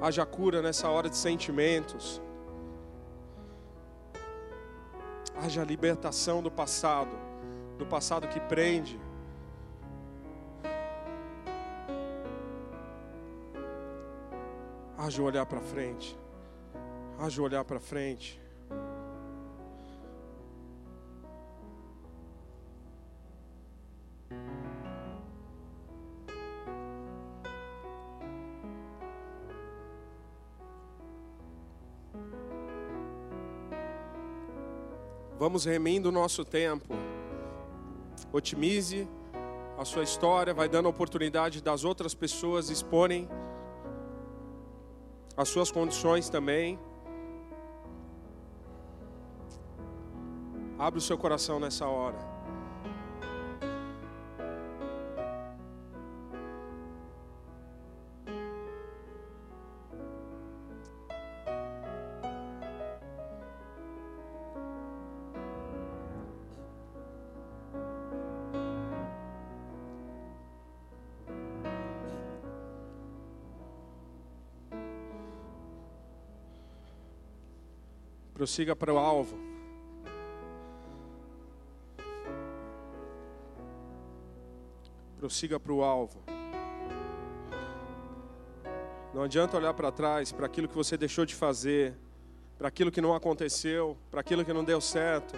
[0.00, 2.20] Haja cura nessa hora de sentimentos.
[5.36, 7.33] Haja libertação do passado
[7.78, 9.00] do passado que prende.
[14.96, 16.16] Haja olhar para frente.
[17.18, 18.40] Haja olhar para frente.
[35.38, 36.94] Vamos remindo o nosso tempo
[38.36, 39.08] otimize
[39.78, 43.28] a sua história, vai dando a oportunidade das outras pessoas exporem
[45.36, 46.78] as suas condições também.
[50.76, 52.33] Abre o seu coração nessa hora.
[78.44, 79.38] Prossiga para o alvo.
[85.18, 86.22] Prossiga para o alvo.
[89.14, 91.94] Não adianta olhar para trás, para aquilo que você deixou de fazer,
[92.58, 95.34] para aquilo que não aconteceu, para aquilo que não deu certo,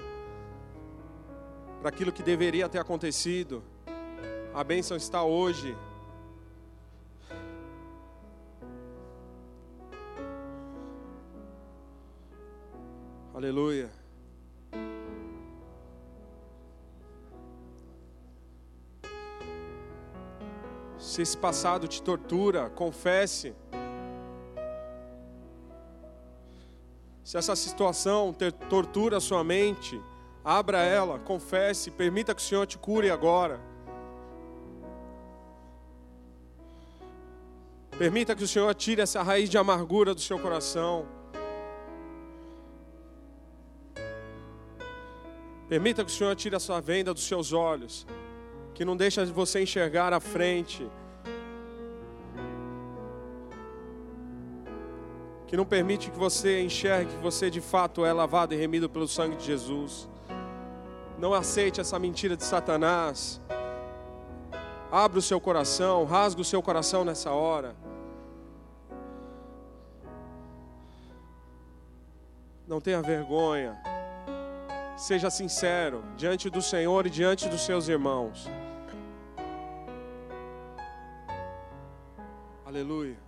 [1.78, 3.62] para aquilo que deveria ter acontecido.
[4.52, 5.76] A bênção está hoje
[13.46, 13.88] Aleluia.
[20.98, 23.54] Se esse passado te tortura, confesse.
[27.22, 28.34] Se essa situação
[28.68, 30.00] tortura a sua mente,
[30.44, 33.60] abra ela, confesse, permita que o Senhor te cure agora.
[37.96, 41.06] Permita que o Senhor tire essa raiz de amargura do seu coração.
[45.68, 48.06] Permita que o Senhor tire a sua venda dos seus olhos,
[48.72, 50.88] que não deixa você enxergar a frente,
[55.46, 59.08] que não permite que você enxergue que você de fato é lavado e remido pelo
[59.08, 60.08] sangue de Jesus.
[61.18, 63.40] Não aceite essa mentira de Satanás.
[64.90, 67.74] Abra o seu coração, rasga o seu coração nessa hora.
[72.66, 73.95] Não tenha vergonha.
[74.96, 78.48] Seja sincero diante do Senhor e diante dos seus irmãos.
[82.64, 83.18] Aleluia.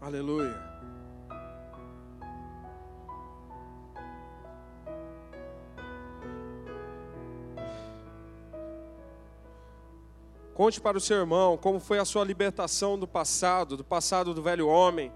[0.00, 0.67] Aleluia.
[10.58, 14.42] Conte para o seu irmão como foi a sua libertação do passado, do passado do
[14.42, 15.12] velho homem,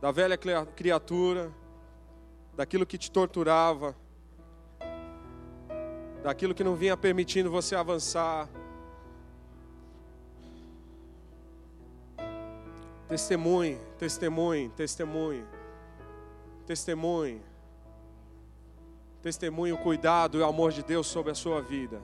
[0.00, 1.50] da velha criatura,
[2.54, 3.96] daquilo que te torturava,
[6.22, 8.48] daquilo que não vinha permitindo você avançar.
[13.08, 15.44] Testemunhe, testemunhe, testemunhe,
[16.68, 17.42] testemunhe,
[19.20, 22.00] testemunhe o cuidado e o amor de Deus sobre a sua vida.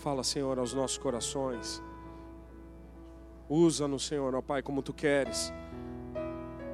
[0.00, 1.82] Fala, Senhor, aos nossos corações.
[3.50, 5.52] Usa-nos, Senhor, ó Pai, como tu queres,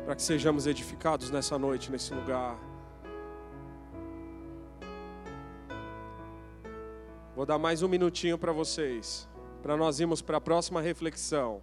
[0.05, 2.57] para que sejamos edificados nessa noite, nesse lugar.
[7.35, 9.29] Vou dar mais um minutinho para vocês,
[9.61, 11.61] para nós irmos para a próxima reflexão.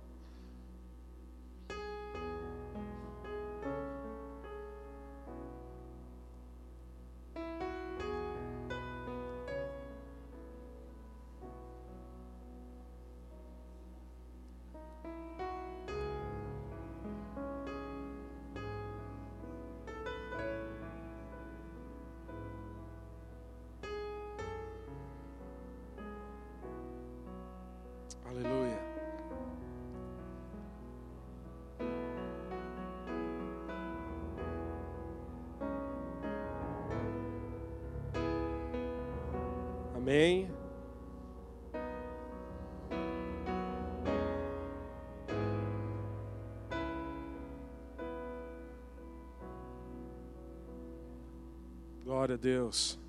[52.44, 53.00] Deus.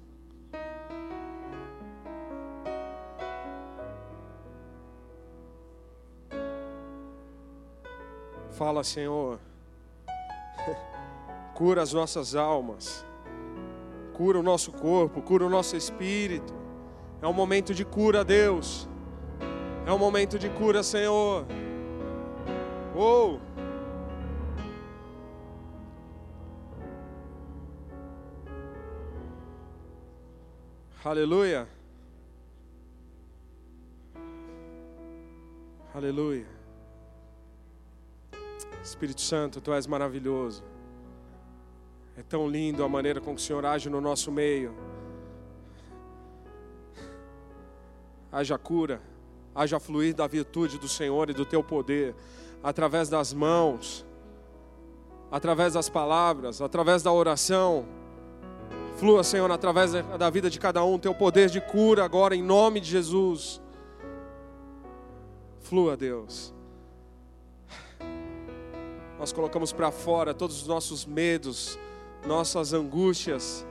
[8.52, 9.40] Fala, Senhor.
[11.52, 13.04] Cura as nossas almas.
[14.12, 16.54] Cura o nosso corpo, cura o nosso espírito.
[17.20, 18.88] É um momento de cura, Deus.
[19.84, 21.44] É um momento de cura, Senhor.
[22.94, 23.40] Oh!
[31.04, 31.68] Aleluia.
[35.94, 36.46] Aleluia.
[38.82, 40.64] Espírito Santo, tu és maravilhoso.
[42.16, 44.74] É tão lindo a maneira com que o Senhor age no nosso meio.
[48.34, 49.00] haja cura,
[49.54, 52.14] haja fluir da virtude do Senhor e do teu poder,
[52.62, 54.04] através das mãos,
[55.30, 57.86] através das palavras, através da oração.
[58.96, 62.80] Flua, Senhor, através da vida de cada um, teu poder de cura agora, em nome
[62.80, 63.60] de Jesus.
[65.60, 66.54] Flua, Deus.
[69.18, 71.78] Nós colocamos para fora todos os nossos medos,
[72.26, 73.66] nossas angústias,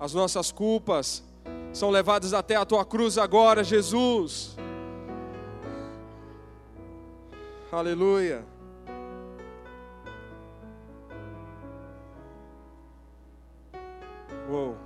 [0.00, 1.22] as nossas culpas,
[1.72, 4.56] são levados até a tua cruz agora, Jesus.
[7.70, 8.55] Aleluia.
[14.48, 14.76] Uou.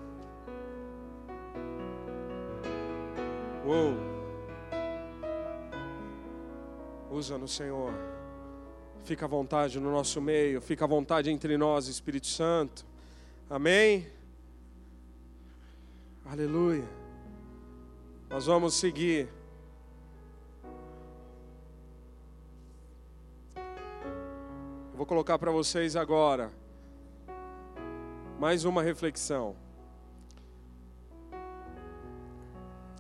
[3.67, 3.95] Uou.
[7.11, 7.93] Usa-nos, Senhor.
[9.05, 12.87] Fica à vontade no nosso meio, fica à vontade entre nós, Espírito Santo.
[13.51, 14.07] Amém?
[16.25, 16.89] Aleluia.
[18.31, 19.29] Nós vamos seguir.
[24.95, 26.60] Vou colocar para vocês agora
[28.41, 29.55] mais uma reflexão.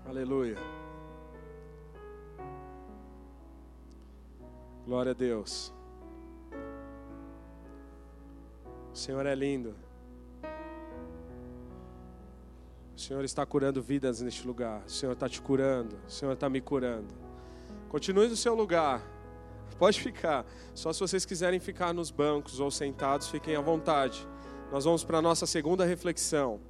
[0.04, 0.58] Aleluia.
[4.84, 5.72] Glória a Deus.
[8.92, 9.74] O Senhor é lindo.
[12.94, 14.82] O Senhor está curando vidas neste lugar.
[14.86, 15.96] O Senhor está te curando.
[16.06, 17.14] O Senhor está me curando.
[17.88, 19.02] Continue no seu lugar.
[19.78, 20.44] Pode ficar.
[20.74, 24.28] Só se vocês quiserem ficar nos bancos ou sentados, fiquem à vontade.
[24.70, 26.60] Nós vamos para a nossa segunda reflexão.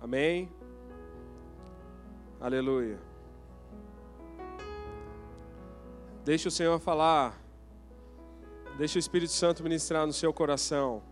[0.00, 0.50] Amém?
[2.38, 2.98] Aleluia.
[6.24, 7.40] Deixe o Senhor falar.
[8.76, 11.02] Deixe o Espírito Santo ministrar no seu coração.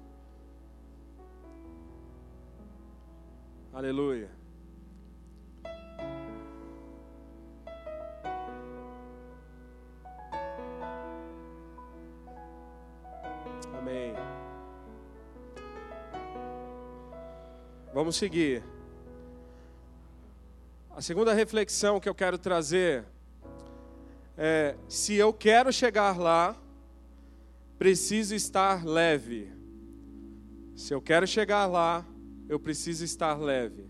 [3.72, 4.39] Aleluia.
[18.00, 18.62] Vamos seguir.
[20.88, 23.04] A segunda reflexão que eu quero trazer
[24.38, 26.56] é: se eu quero chegar lá,
[27.78, 29.52] preciso estar leve.
[30.74, 32.02] Se eu quero chegar lá,
[32.48, 33.84] eu preciso estar leve.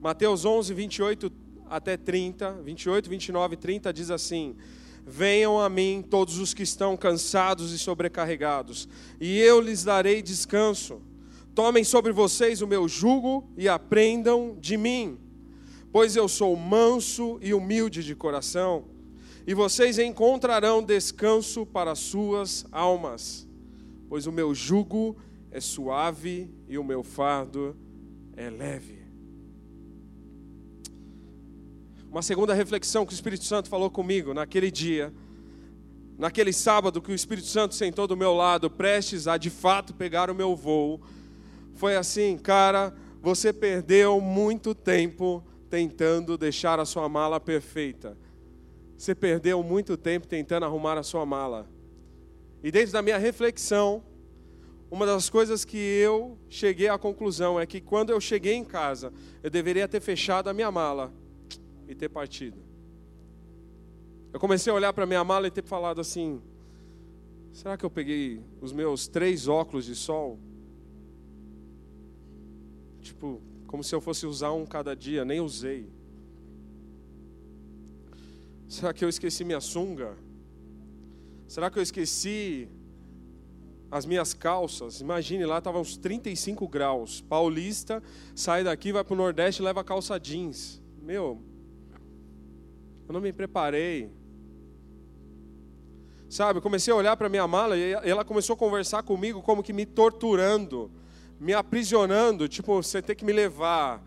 [0.00, 1.32] Mateus 11, 28
[1.68, 4.56] até 30, 28, 29 e 30 diz assim:
[5.04, 8.88] Venham a mim todos os que estão cansados e sobrecarregados,
[9.20, 11.02] e eu lhes darei descanso.
[11.56, 15.26] Tomem sobre vocês o meu jugo e aprendam de mim
[15.96, 18.84] pois eu sou manso e humilde de coração,
[19.46, 23.48] e vocês encontrarão descanso para suas almas,
[24.06, 25.16] pois o meu jugo
[25.50, 27.74] é suave e o meu fardo
[28.36, 29.06] é leve.
[32.10, 35.10] Uma segunda reflexão que o Espírito Santo falou comigo naquele dia,
[36.18, 40.30] naquele sábado que o Espírito Santo sentou do meu lado, prestes a de fato pegar
[40.30, 41.00] o meu voo,
[41.76, 48.16] foi assim, cara, você perdeu muito tempo tentando deixar a sua mala perfeita.
[48.96, 51.68] Você perdeu muito tempo tentando arrumar a sua mala.
[52.62, 54.02] E dentro da minha reflexão,
[54.90, 59.12] uma das coisas que eu cheguei à conclusão é que quando eu cheguei em casa,
[59.42, 61.12] eu deveria ter fechado a minha mala
[61.86, 62.58] e ter partido.
[64.32, 66.40] Eu comecei a olhar para a minha mala e ter falado assim:
[67.52, 70.38] será que eu peguei os meus três óculos de sol?
[73.06, 75.88] Tipo, como se eu fosse usar um cada dia, nem usei.
[78.68, 80.16] Será que eu esqueci minha sunga?
[81.46, 82.68] Será que eu esqueci
[83.90, 85.00] as minhas calças?
[85.00, 87.20] Imagine lá, estava uns 35 graus.
[87.20, 88.02] Paulista
[88.34, 90.82] sai daqui, vai para o Nordeste e leva calça jeans.
[91.00, 91.40] Meu,
[93.06, 94.10] eu não me preparei.
[96.28, 99.72] Sabe, comecei a olhar para minha mala e ela começou a conversar comigo como que
[99.72, 100.90] me torturando
[101.38, 104.02] me aprisionando, tipo, você tem que me levar.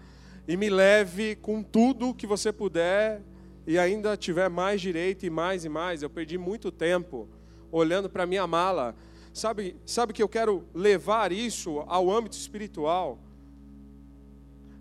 [0.47, 3.21] E me leve com tudo que você puder
[3.67, 6.01] e ainda tiver mais direito e mais e mais.
[6.01, 7.29] Eu perdi muito tempo
[7.71, 8.95] olhando para minha mala.
[9.31, 13.19] Sabe, sabe que eu quero levar isso ao âmbito espiritual?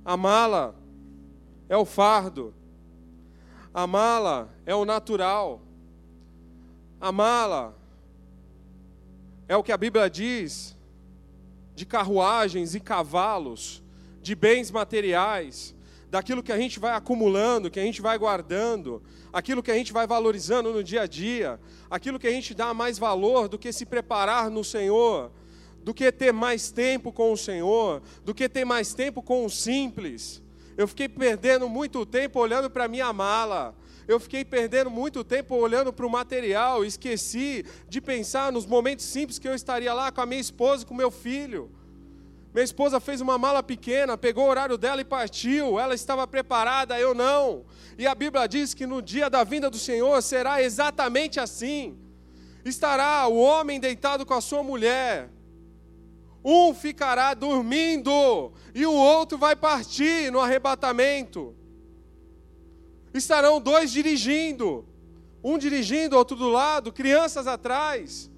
[0.03, 0.75] A mala
[1.69, 2.55] é o fardo.
[3.75, 5.61] A mala é o natural.
[6.99, 7.77] A mala
[9.47, 10.78] é o que a Bíblia diz
[11.79, 13.83] de carruagens e cavalos,
[14.21, 15.77] de bens materiais,
[16.11, 19.01] daquilo que a gente vai acumulando, que a gente vai guardando,
[19.33, 22.75] aquilo que a gente vai valorizando no dia a dia, aquilo que a gente dá
[22.75, 25.31] mais valor do que se preparar no Senhor,
[25.85, 29.51] do que ter mais tempo com o Senhor, do que ter mais tempo com o
[29.51, 30.43] simples.
[30.77, 33.75] Eu fiquei perdendo muito tempo olhando para minha mala.
[34.09, 39.39] Eu fiquei perdendo muito tempo olhando para o material, esqueci de pensar nos momentos simples
[39.39, 41.71] que eu estaria lá com a minha esposa e com meu filho.
[42.55, 45.79] Minha esposa fez uma mala pequena, pegou o horário dela e partiu.
[45.79, 47.67] Ela estava preparada, eu não.
[47.99, 51.99] E a Bíblia diz que no dia da vinda do Senhor será exatamente assim.
[52.65, 55.29] Estará o homem deitado com a sua mulher.
[56.43, 61.55] Um ficará dormindo e o outro vai partir no arrebatamento.
[63.19, 64.87] Estarão dois dirigindo,
[65.45, 68.31] um dirigindo, outro do lado, crianças atrás.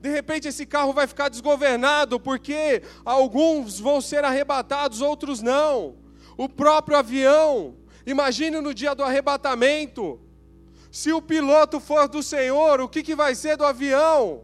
[0.00, 5.96] De repente esse carro vai ficar desgovernado, porque alguns vão ser arrebatados, outros não.
[6.36, 10.20] O próprio avião, Imagine no dia do arrebatamento.
[10.90, 14.42] Se o piloto for do Senhor, o que, que vai ser do avião?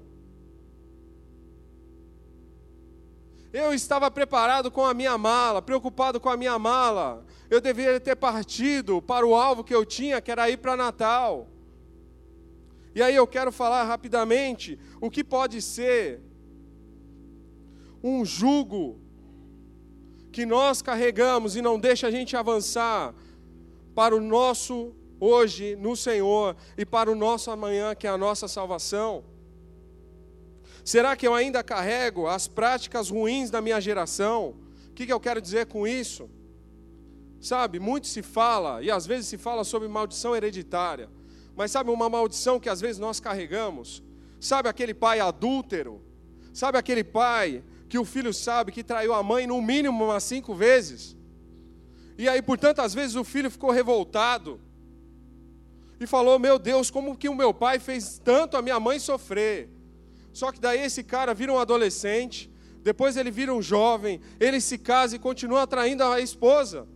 [3.53, 7.25] Eu estava preparado com a minha mala, preocupado com a minha mala.
[7.49, 11.49] Eu deveria ter partido para o alvo que eu tinha, que era ir para Natal.
[12.95, 16.21] E aí eu quero falar rapidamente o que pode ser
[18.03, 19.01] um jugo
[20.31, 23.15] que nós carregamos e não deixa a gente avançar
[23.95, 28.47] para o nosso hoje no Senhor e para o nosso amanhã, que é a nossa
[28.47, 29.25] salvação.
[30.89, 34.57] Será que eu ainda carrego as práticas ruins da minha geração?
[34.89, 36.31] O que, que eu quero dizer com isso?
[37.39, 41.11] Sabe, muito se fala, e às vezes se fala sobre maldição hereditária,
[41.55, 44.03] mas sabe uma maldição que às vezes nós carregamos?
[44.41, 46.01] Sabe aquele pai adúltero?
[46.55, 50.55] Sabe aquele pai que o filho sabe que traiu a mãe no mínimo umas cinco
[50.55, 51.15] vezes?
[52.17, 54.59] E aí, por tantas vezes, o filho ficou revoltado
[56.01, 59.77] e falou: Meu Deus, como que o meu pai fez tanto a minha mãe sofrer?
[60.39, 62.49] Só que daí esse cara vira um adolescente,
[62.81, 66.87] depois ele vira um jovem, ele se casa e continua atraindo a esposa.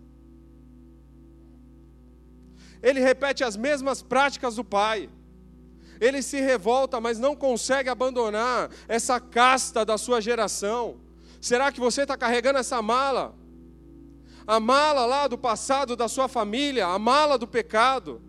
[2.81, 5.11] Ele repete as mesmas práticas do pai.
[6.01, 11.01] Ele se revolta, mas não consegue abandonar essa casta da sua geração.
[11.41, 13.35] Será que você está carregando essa mala?
[14.47, 18.23] A mala lá do passado da sua família, a mala do pecado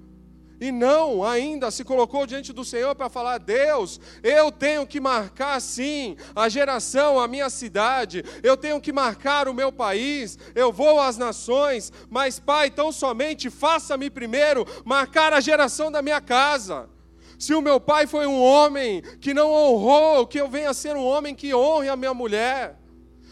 [0.64, 5.60] e não ainda se colocou diante do Senhor para falar: Deus, eu tenho que marcar
[5.60, 11.02] sim a geração, a minha cidade, eu tenho que marcar o meu país, eu vou
[11.02, 16.90] às nações, mas Pai, tão somente faça-me primeiro marcar a geração da minha casa.
[17.38, 20.96] Se o meu pai foi um homem que não honrou, que eu venha a ser
[20.96, 22.80] um homem que honre a minha mulher,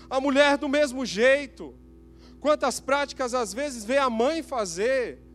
[0.10, 1.74] a mulher do mesmo jeito.
[2.42, 5.31] Quantas práticas às vezes vê a mãe fazer,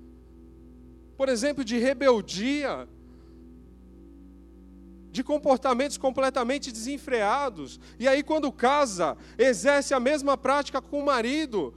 [1.17, 2.89] por exemplo, de rebeldia,
[5.11, 7.81] de comportamentos completamente desenfreados.
[7.99, 11.75] E aí, quando casa, exerce a mesma prática com o marido.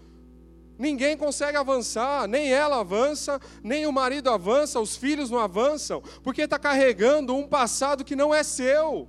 [0.78, 6.44] Ninguém consegue avançar, nem ela avança, nem o marido avança, os filhos não avançam, porque
[6.44, 9.08] está carregando um passado que não é seu,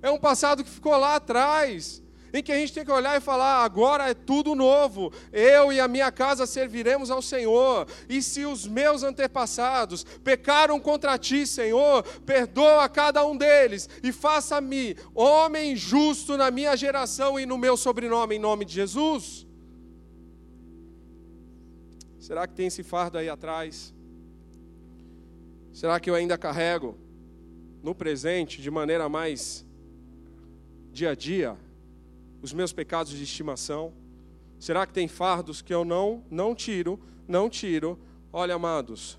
[0.00, 3.20] é um passado que ficou lá atrás em que a gente tem que olhar e
[3.20, 8.44] falar: agora é tudo novo, eu e a minha casa serviremos ao Senhor, e se
[8.44, 16.36] os meus antepassados pecaram contra ti, Senhor, perdoa cada um deles e faça-me homem justo
[16.36, 19.46] na minha geração e no meu sobrenome, em nome de Jesus.
[22.18, 23.94] Será que tem esse fardo aí atrás?
[25.72, 26.94] Será que eu ainda carrego
[27.82, 29.64] no presente de maneira mais
[30.92, 31.56] dia a dia?
[32.42, 33.92] Os meus pecados de estimação?
[34.58, 37.98] Será que tem fardos que eu não não tiro, não tiro?
[38.32, 39.18] Olha, amados,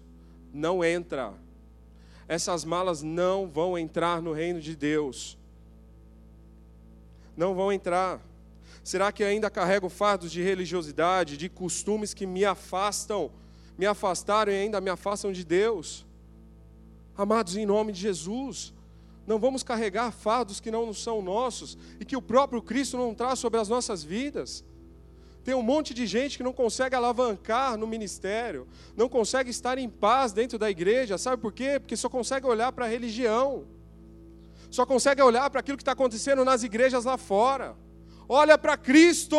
[0.54, 1.34] não entra.
[2.28, 5.38] Essas malas não vão entrar no reino de Deus.
[7.36, 8.22] Não vão entrar.
[8.84, 13.32] Será que ainda carrego fardos de religiosidade, de costumes que me afastam,
[13.78, 16.06] me afastaram e ainda me afastam de Deus?
[17.18, 18.74] Amados, em nome de Jesus,
[19.30, 23.38] não vamos carregar fardos que não são nossos e que o próprio Cristo não traz
[23.38, 24.66] sobre as nossas vidas.
[25.44, 28.68] Tem um monte de gente que não consegue alavancar no ministério,
[28.98, 31.80] não consegue estar em paz dentro da igreja, sabe por quê?
[31.80, 33.68] Porque só consegue olhar para a religião,
[34.72, 37.76] só consegue olhar para aquilo que está acontecendo nas igrejas lá fora.
[38.28, 39.38] Olha para Cristo,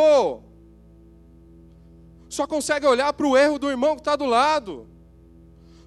[2.28, 4.89] só consegue olhar para o erro do irmão que está do lado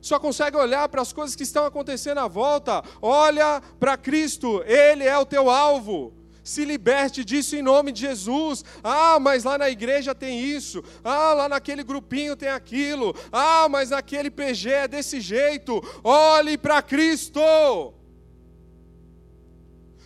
[0.08, 2.84] só consegue olhar para as coisas que estão acontecendo à volta.
[3.02, 6.14] Olha para Cristo, Ele é o teu alvo.
[6.44, 8.66] Se liberte disso em nome de Jesus.
[8.84, 10.84] Ah, mas lá na igreja tem isso.
[11.04, 13.16] Ah, lá naquele grupinho tem aquilo.
[13.32, 15.82] Ah, mas naquele PG é desse jeito.
[16.04, 17.40] Olhe para Cristo.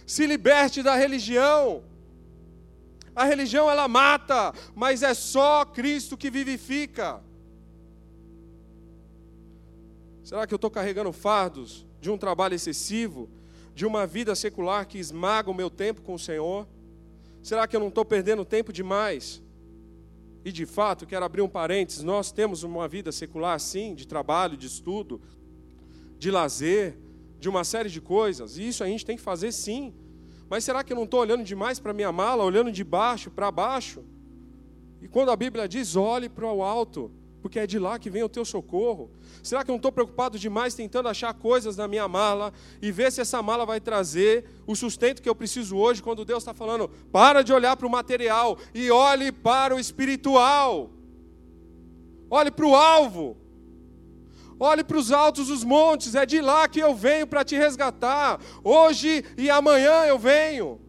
[0.05, 1.83] Se liberte da religião.
[3.15, 7.19] A religião ela mata, mas é só Cristo que vivifica.
[10.27, 13.29] Será que eu estou carregando fardos de um trabalho excessivo,
[13.73, 16.67] de uma vida secular que esmaga o meu tempo com o Senhor?
[17.41, 19.41] Será que eu não estou perdendo tempo demais?
[20.43, 24.57] E de fato, quero abrir um parênteses: nós temos uma vida secular, sim, de trabalho,
[24.57, 25.21] de estudo,
[26.19, 26.99] de lazer,
[27.39, 29.93] de uma série de coisas, e isso a gente tem que fazer sim.
[30.49, 33.49] Mas será que eu não estou olhando demais para minha mala, olhando de baixo para
[33.49, 34.03] baixo?
[35.01, 37.13] E quando a Bíblia diz, olhe para o alto,
[37.47, 39.09] porque é de lá que vem o teu socorro.
[39.41, 43.09] Será que eu não estou preocupado demais tentando achar coisas na minha mala e ver
[43.09, 46.89] se essa mala vai trazer o sustento que eu preciso hoje, quando Deus está falando,
[47.09, 50.89] para de olhar para o material e olhe para o espiritual.
[52.29, 53.37] Olhe para o alvo.
[54.59, 58.41] Olhe para os altos dos montes, é de lá que eu venho para te resgatar.
[58.61, 60.81] Hoje e amanhã eu venho.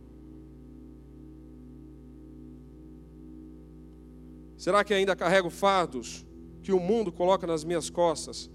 [4.56, 6.26] Será que ainda carrego fardos
[6.68, 8.50] que o mundo coloca nas minhas costas,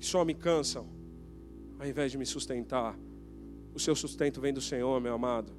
[0.00, 0.84] que só me cansam,
[1.78, 2.98] ao invés de me sustentar?
[3.72, 5.52] O seu sustento vem do Senhor, meu amado.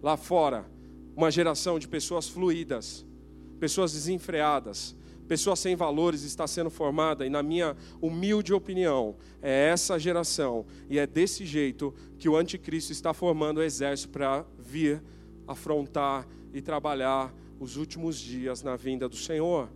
[0.00, 0.70] Lá fora,
[1.16, 3.04] uma geração de pessoas fluídas,
[3.58, 4.94] pessoas desenfreadas,
[5.26, 11.00] pessoas sem valores está sendo formada, e na minha humilde opinião, é essa geração, e
[11.00, 15.02] é desse jeito que o anticristo está formando o exército para vir
[15.48, 19.68] afrontar e trabalhar os últimos dias na vinda do Senhor.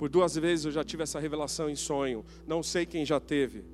[0.00, 3.66] Por duas vezes eu já tive essa revelação em sonho, não sei quem já teve,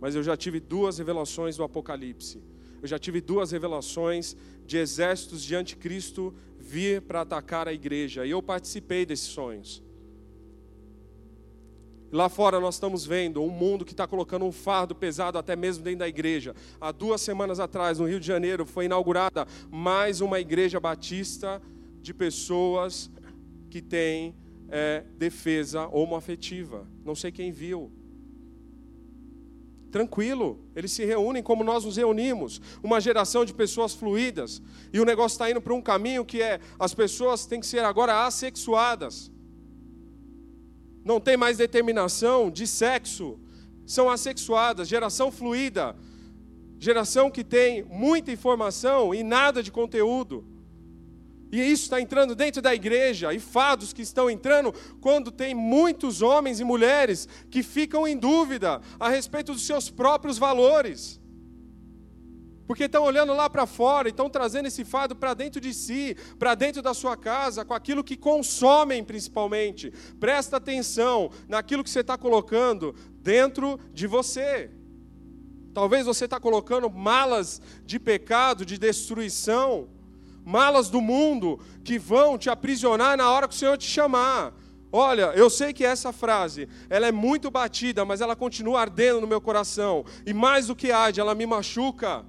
[0.00, 2.42] mas eu já tive duas revelações do Apocalipse.
[2.82, 4.36] Eu já tive duas revelações
[4.66, 8.26] de exércitos de anticristo vir para atacar a igreja.
[8.26, 9.80] E eu participei desses sonhos.
[12.10, 15.84] Lá fora nós estamos vendo um mundo que está colocando um fardo pesado até mesmo
[15.84, 16.56] dentro da igreja.
[16.80, 21.62] Há duas semanas atrás, no Rio de Janeiro, foi inaugurada mais uma igreja batista
[22.00, 23.08] de pessoas
[23.70, 24.41] que têm
[24.72, 26.88] é, defesa homoafetiva.
[27.04, 27.92] Não sei quem viu
[29.90, 35.04] tranquilo, eles se reúnem como nós nos reunimos, uma geração de pessoas fluídas, e o
[35.04, 39.30] negócio está indo para um caminho que é as pessoas têm que ser agora assexuadas,
[41.04, 43.38] não tem mais determinação de sexo,
[43.84, 45.94] são assexuadas, geração fluida,
[46.78, 50.44] geração que tem muita informação e nada de conteúdo.
[51.52, 54.72] E isso está entrando dentro da igreja, e fados que estão entrando
[55.02, 60.38] quando tem muitos homens e mulheres que ficam em dúvida a respeito dos seus próprios
[60.38, 61.20] valores.
[62.66, 66.16] Porque estão olhando lá para fora e estão trazendo esse fado para dentro de si,
[66.38, 69.92] para dentro da sua casa, com aquilo que consomem principalmente.
[70.18, 74.70] Presta atenção naquilo que você está colocando dentro de você.
[75.74, 79.91] Talvez você está colocando malas de pecado, de destruição
[80.44, 84.54] malas do mundo que vão te aprisionar na hora que o Senhor te chamar.
[84.90, 89.26] Olha, eu sei que essa frase, ela é muito batida, mas ela continua ardendo no
[89.26, 90.04] meu coração.
[90.26, 92.26] E mais do que arde, ela me machuca.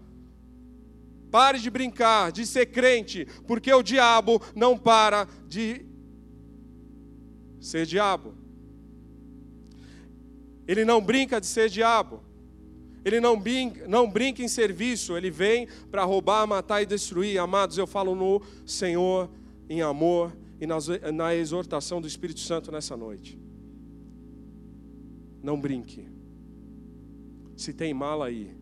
[1.30, 5.86] Pare de brincar, de ser crente, porque o diabo não para de
[7.60, 8.34] ser diabo.
[10.66, 12.23] Ele não brinca de ser diabo.
[13.06, 17.38] Ele não brinca, não brinca em serviço, ele vem para roubar, matar e destruir.
[17.38, 19.30] Amados, eu falo no Senhor
[19.70, 20.78] em amor e na,
[21.14, 23.38] na exortação do Espírito Santo nessa noite.
[25.42, 26.08] Não brinque.
[27.58, 28.56] Se tem mal aí,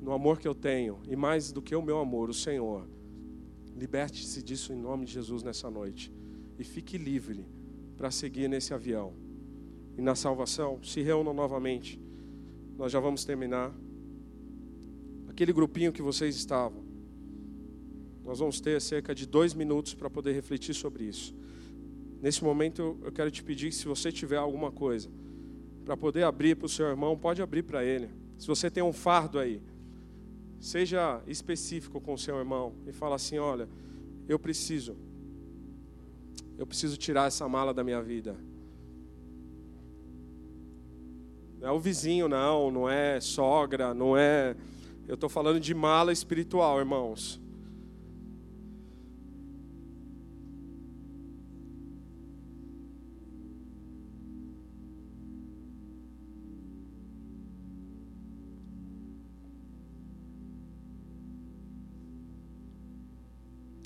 [0.00, 2.88] no amor que eu tenho, e mais do que o meu amor, o Senhor,
[3.76, 6.12] liberte-se disso em nome de Jesus nessa noite.
[6.58, 7.46] E fique livre
[7.96, 9.12] para seguir nesse avião.
[9.96, 12.00] E na salvação, se reúnam novamente
[12.80, 13.70] nós já vamos terminar.
[15.28, 16.82] Aquele grupinho que vocês estavam,
[18.24, 21.34] nós vamos ter cerca de dois minutos para poder refletir sobre isso.
[22.22, 25.10] Nesse momento, eu quero te pedir se você tiver alguma coisa
[25.84, 28.08] para poder abrir para o seu irmão, pode abrir para ele.
[28.38, 29.60] Se você tem um fardo aí,
[30.58, 33.68] seja específico com o seu irmão e fala assim: olha,
[34.26, 34.96] eu preciso,
[36.56, 38.34] eu preciso tirar essa mala da minha vida.
[41.60, 44.56] Não é o vizinho, não, não é sogra, não é.
[45.06, 47.38] Eu estou falando de mala espiritual, irmãos.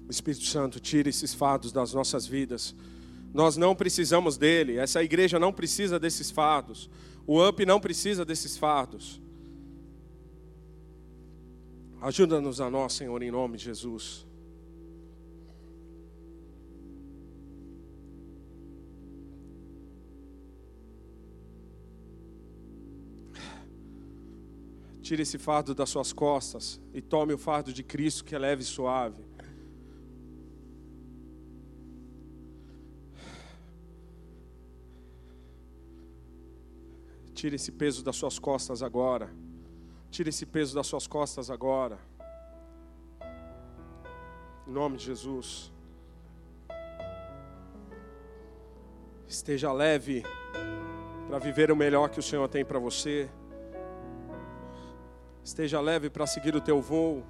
[0.09, 2.73] Espírito Santo, tire esses fados das nossas vidas.
[3.33, 6.89] Nós não precisamos dele, essa igreja não precisa desses fados.
[7.27, 9.21] O UP não precisa desses fardos.
[12.01, 14.27] Ajuda-nos a nós, Senhor, em nome de Jesus.
[25.01, 28.63] Tire esse fardo das suas costas e tome o fardo de Cristo que é leve
[28.63, 29.23] e suave.
[37.35, 39.29] Tire esse peso das suas costas agora.
[40.11, 41.99] Tire esse peso das suas costas agora.
[44.67, 45.73] Em nome de Jesus.
[49.27, 50.23] Esteja leve
[51.27, 53.29] para viver o melhor que o Senhor tem para você.
[55.43, 57.25] Esteja leve para seguir o teu voo.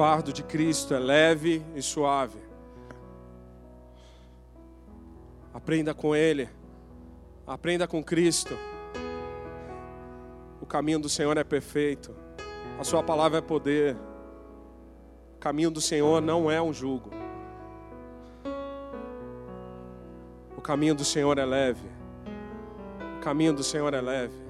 [0.00, 2.38] Fardo de Cristo é leve e suave.
[5.52, 6.48] Aprenda com Ele,
[7.46, 8.56] aprenda com Cristo.
[10.58, 12.16] O caminho do Senhor é perfeito,
[12.78, 13.94] a Sua palavra é poder.
[15.36, 17.10] O caminho do Senhor não é um jugo.
[20.56, 21.86] O caminho do Senhor é leve.
[23.18, 24.49] O caminho do Senhor é leve.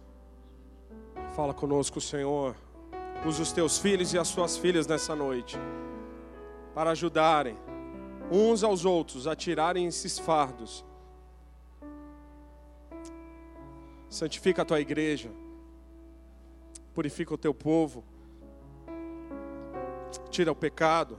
[1.35, 2.55] Fala conosco, Senhor.
[3.25, 5.57] Usa os teus filhos e as suas filhas nessa noite
[6.75, 7.57] para ajudarem
[8.29, 10.83] uns aos outros a tirarem esses fardos.
[14.09, 15.29] Santifica a tua igreja,
[16.93, 18.03] purifica o teu povo,
[20.29, 21.17] tira o pecado,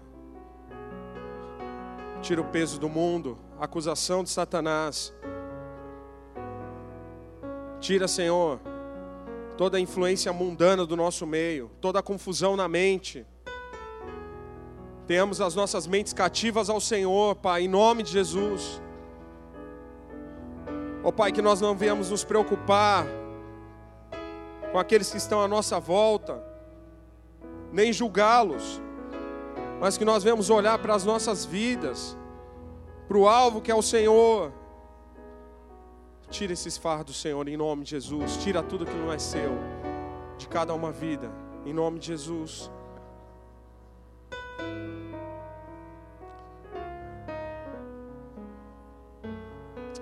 [2.20, 5.12] tira o peso do mundo, a acusação de Satanás.
[7.80, 8.60] Tira, Senhor,
[9.56, 13.26] toda a influência mundana do nosso meio, toda a confusão na mente.
[15.06, 18.80] Tenhamos as nossas mentes cativas ao Senhor, Pai, em nome de Jesus.
[21.04, 23.06] Ó oh, Pai, que nós não venhamos nos preocupar
[24.70, 26.42] com aqueles que estão à nossa volta,
[27.72, 28.80] nem julgá-los,
[29.80, 32.16] mas que nós venhamos olhar para as nossas vidas,
[33.08, 34.52] para o alvo que é o Senhor
[36.32, 38.38] Tira esses fardos, Senhor, em nome de Jesus.
[38.38, 39.52] Tira tudo que não é seu,
[40.38, 41.30] de cada uma vida,
[41.66, 42.70] em nome de Jesus.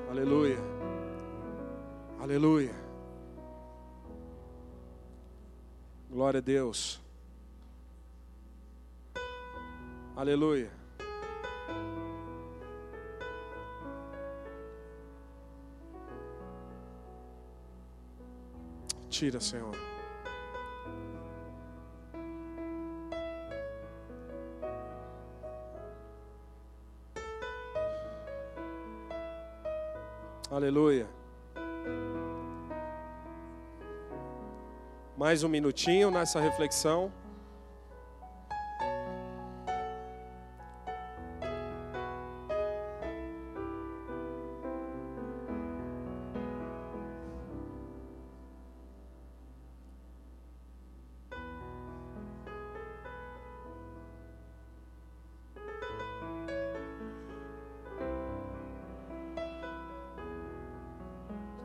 [0.08, 0.58] Aleluia.
[2.20, 2.74] Aleluia.
[6.08, 7.00] Glória a Deus.
[10.14, 10.79] Aleluia.
[19.20, 19.76] Tira, Senhor.
[30.50, 31.06] Aleluia.
[35.18, 37.12] Mais um minutinho nessa reflexão.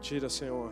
[0.06, 0.72] Tira, Senhor.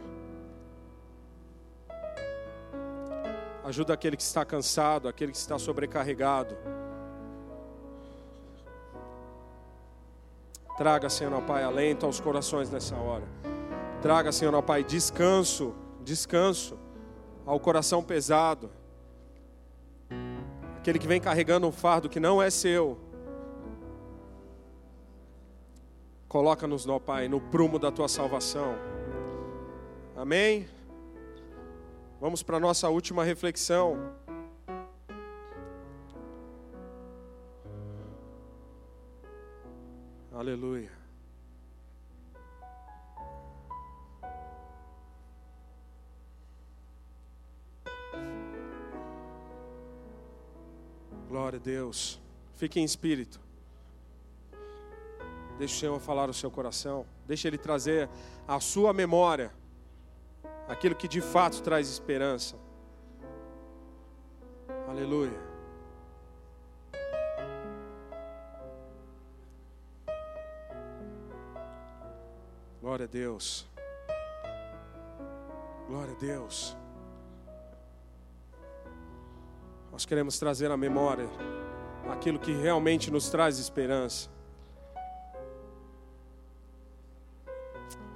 [3.64, 6.56] Ajuda aquele que está cansado, aquele que está sobrecarregado.
[10.78, 13.24] Traga, Senhor, Pai, alento aos corações nessa hora.
[14.04, 16.78] Traga, Senhor, Pai, descanso, descanso
[17.44, 18.70] ao coração pesado.
[20.78, 23.00] Aquele que vem carregando um fardo que não é seu.
[26.28, 28.93] Coloca-nos, ó Pai, no prumo da tua salvação.
[30.24, 30.66] Amém?
[32.18, 34.16] Vamos para a nossa última reflexão.
[40.32, 40.90] Aleluia.
[51.28, 52.22] Glória a Deus.
[52.54, 53.42] Fique em espírito.
[55.58, 57.06] Deixe o Senhor falar o seu coração.
[57.28, 58.10] Deixe Ele trazer
[58.48, 59.52] a sua memória
[60.68, 62.56] aquilo que de fato traz esperança.
[64.88, 65.54] Aleluia.
[72.82, 73.68] Glória a Deus.
[75.88, 76.78] Glória a Deus.
[79.92, 81.30] Nós queremos trazer à memória
[82.12, 84.30] aquilo que realmente nos traz esperança.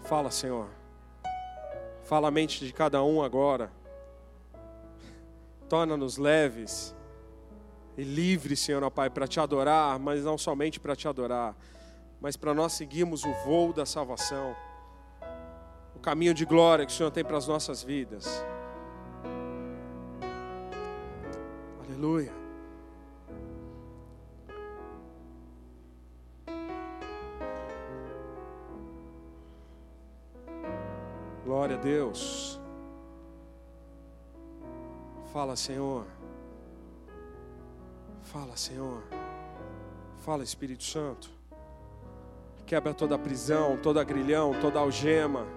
[0.03, 0.69] Fala, Senhor.
[2.07, 3.69] Fala a mente de cada um agora.
[5.67, 6.95] Torna-nos leves
[7.97, 11.53] e livres, Senhor, ó Pai, para te adorar, mas não somente para te adorar,
[12.21, 14.55] mas para nós seguirmos o voo da salvação,
[15.93, 18.41] o caminho de glória que o Senhor tem para as nossas vidas.
[21.85, 22.46] Aleluia.
[31.57, 32.59] Glória a Deus.
[35.33, 36.05] Fala, Senhor.
[38.21, 39.01] Fala, Senhor.
[40.19, 41.31] Fala, Espírito Santo.
[42.63, 45.47] Quebra toda prisão, toda grilhão, toda a algema.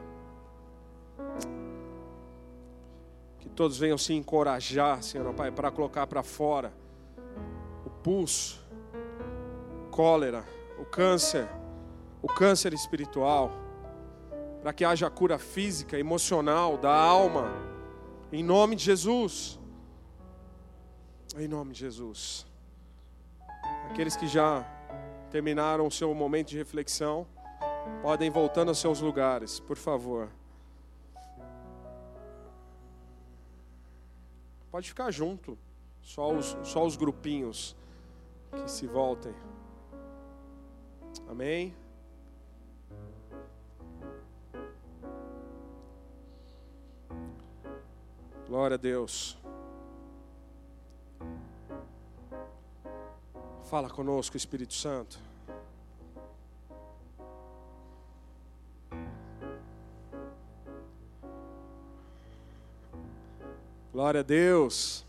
[3.55, 6.73] todos venham se encorajar, Senhor Pai, para colocar para fora
[7.85, 8.59] o pulso,
[9.91, 10.47] cólera,
[10.79, 11.47] o câncer,
[12.23, 13.53] o câncer espiritual,
[14.63, 17.53] para que haja cura física, emocional, da alma,
[18.33, 19.59] em nome de Jesus.
[21.37, 22.47] Em nome de Jesus.
[23.91, 24.65] Aqueles que já
[25.31, 27.27] terminaram o seu momento de reflexão,
[28.03, 30.29] podem voltando aos seus lugares, por favor.
[34.71, 35.59] Pode ficar junto,
[36.03, 37.77] só os, só os grupinhos
[38.53, 39.35] que se voltem.
[41.29, 41.75] Amém?
[48.51, 49.39] Glória a Deus.
[53.71, 55.21] Fala conosco, Espírito Santo.
[63.93, 65.07] Glória a Deus.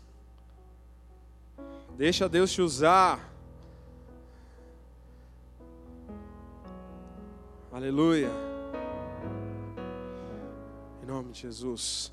[1.96, 3.28] Deixa Deus te usar.
[7.72, 8.30] Aleluia.
[11.02, 12.12] Em nome de Jesus.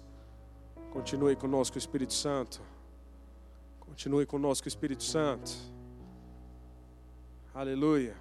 [0.91, 2.59] Continue conosco, Espírito Santo.
[3.79, 5.51] Continue conosco, Espírito Santo.
[7.53, 8.15] Aleluia.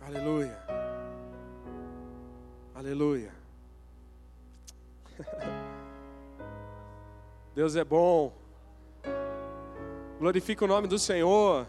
[0.00, 0.58] Aleluia.
[2.74, 3.32] Aleluia.
[7.54, 8.32] Deus é bom.
[10.18, 11.66] Glorifica o nome do Senhor.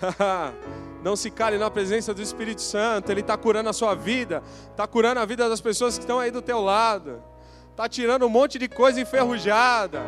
[1.02, 3.10] Não se cale na presença do Espírito Santo.
[3.10, 4.42] Ele está curando a sua vida.
[4.70, 7.22] Está curando a vida das pessoas que estão aí do teu lado.
[7.70, 10.02] Está tirando um monte de coisa enferrujada.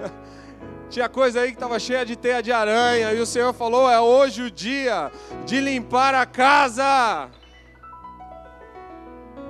[0.88, 3.12] Tinha coisa aí que estava cheia de teia de aranha.
[3.12, 5.12] E o Senhor falou: é hoje o dia
[5.44, 7.28] de limpar a casa.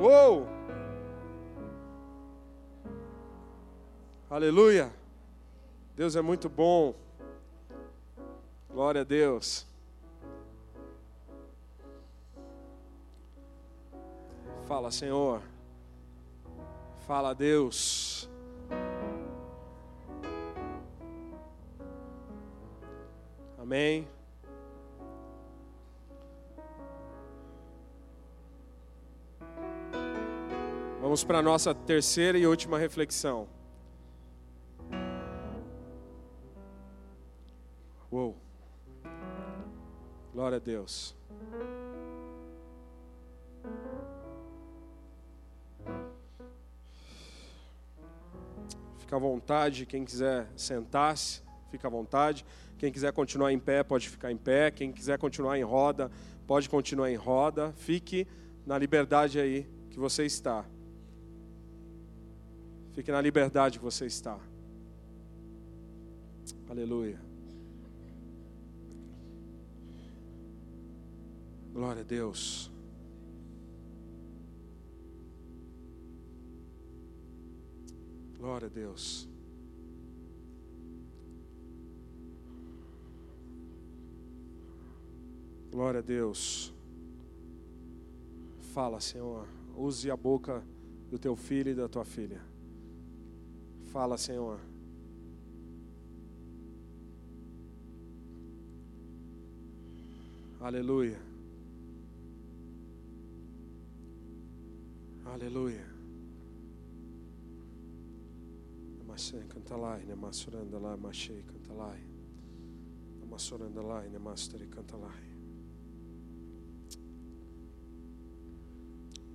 [0.01, 0.48] Uou!
[4.28, 4.90] Aleluia.
[5.96, 6.94] Deus é muito bom.
[8.68, 9.70] Glória a Deus.
[14.71, 15.43] Fala, Senhor.
[17.01, 18.31] Fala, Deus.
[23.59, 24.07] Amém.
[31.01, 33.49] Vamos para a nossa terceira e última reflexão.
[38.09, 38.37] Uou.
[40.33, 41.20] Glória a Deus.
[49.11, 52.47] Fica à vontade, quem quiser sentar-se, fica à vontade.
[52.79, 54.71] Quem quiser continuar em pé, pode ficar em pé.
[54.71, 56.13] Quem quiser continuar em roda,
[56.47, 57.73] pode continuar em roda.
[57.73, 58.25] Fique
[58.65, 60.65] na liberdade aí que você está.
[62.93, 64.39] Fique na liberdade que você está.
[66.69, 67.21] Aleluia.
[71.73, 72.70] Glória a Deus.
[78.41, 79.28] Glória a Deus.
[85.70, 86.72] Glória a Deus.
[88.72, 89.47] Fala, Senhor.
[89.76, 90.64] Use a boca
[91.11, 92.41] do teu filho e da tua filha.
[93.93, 94.59] Fala, Senhor.
[100.59, 101.20] Aleluia.
[105.26, 105.89] Aleluia.
[109.21, 112.01] Namashe cantalai, namasurandalai, mashe cantalai.
[113.21, 115.21] Namasurandalai, namastari cantalai.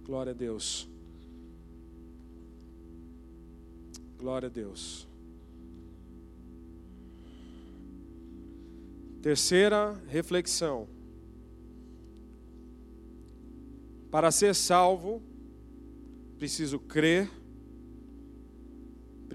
[0.04, 0.90] Glória a Deus.
[4.18, 5.08] Glória a Deus.
[9.22, 10.88] Terceira reflexão.
[14.10, 15.22] Para ser salvo,
[16.40, 17.30] preciso crer,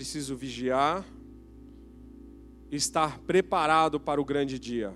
[0.01, 1.05] preciso vigiar,
[2.73, 4.95] estar preparado para o grande dia.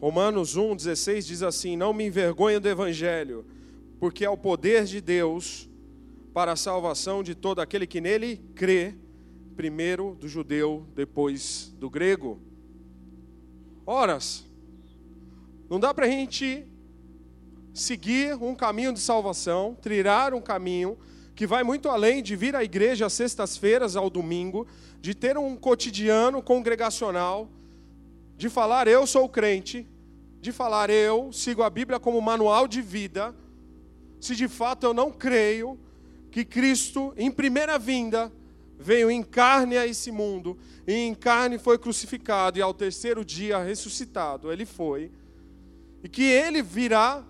[0.00, 3.44] Romanos 1,16 diz assim: Não me envergonho do Evangelho,
[4.00, 5.68] porque é o poder de Deus
[6.32, 8.94] para a salvação de todo aquele que nele crê,
[9.56, 12.40] primeiro do judeu, depois do grego.
[13.84, 14.18] Ora,
[15.68, 16.66] não dá para a gente
[17.80, 20.98] seguir um caminho de salvação, trilhar um caminho
[21.34, 24.66] que vai muito além de vir à igreja às sextas-feiras ao domingo,
[25.00, 27.48] de ter um cotidiano congregacional,
[28.36, 29.86] de falar eu sou crente,
[30.40, 33.34] de falar eu sigo a Bíblia como manual de vida,
[34.20, 35.78] se de fato eu não creio
[36.30, 38.32] que Cristo, em primeira vinda,
[38.78, 43.62] veio em carne a esse mundo, e em carne foi crucificado, e ao terceiro dia
[43.62, 45.10] ressuscitado, ele foi,
[46.02, 47.24] e que ele virá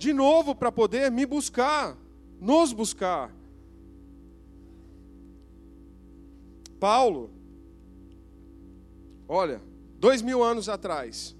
[0.00, 1.94] de novo para poder me buscar,
[2.40, 3.30] nos buscar.
[6.80, 7.30] Paulo,
[9.28, 9.60] olha,
[9.98, 11.36] dois mil anos atrás,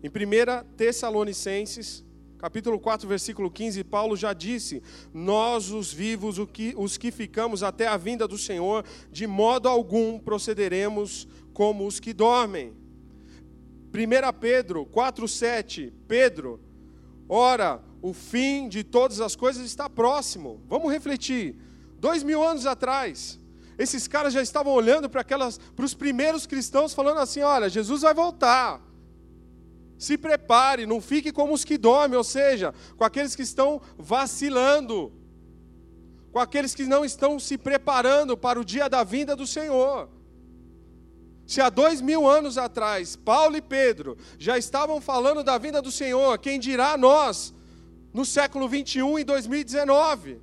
[0.00, 2.04] em 1 Tessalonicenses,
[2.38, 4.80] capítulo 4, versículo 15, Paulo já disse:
[5.12, 6.36] Nós, os vivos,
[6.76, 12.12] os que ficamos até a vinda do Senhor, de modo algum procederemos como os que
[12.12, 12.72] dormem.
[13.92, 16.60] 1 Pedro 4,7, Pedro,
[17.34, 20.60] ora, o fim de todas as coisas está próximo.
[20.68, 21.56] Vamos refletir.
[21.98, 23.40] Dois mil anos atrás,
[23.78, 28.02] esses caras já estavam olhando para aquelas, para os primeiros cristãos, falando assim: olha, Jesus
[28.02, 28.80] vai voltar.
[29.98, 35.12] Se prepare, não fique como os que dormem, ou seja, com aqueles que estão vacilando,
[36.30, 40.08] com aqueles que não estão se preparando para o dia da vinda do Senhor.
[41.46, 45.90] Se há dois mil anos atrás, Paulo e Pedro já estavam falando da vinda do
[45.90, 47.54] Senhor, quem dirá nós,
[48.12, 50.40] no século 21 e 2019?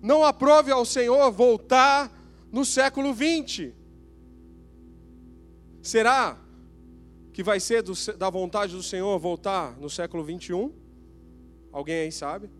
[0.00, 2.10] Não aprove ao Senhor voltar
[2.50, 3.72] no século 20.
[5.80, 6.36] Será
[7.32, 10.72] que vai ser do, da vontade do Senhor voltar no século 21?
[11.70, 12.50] Alguém aí sabe?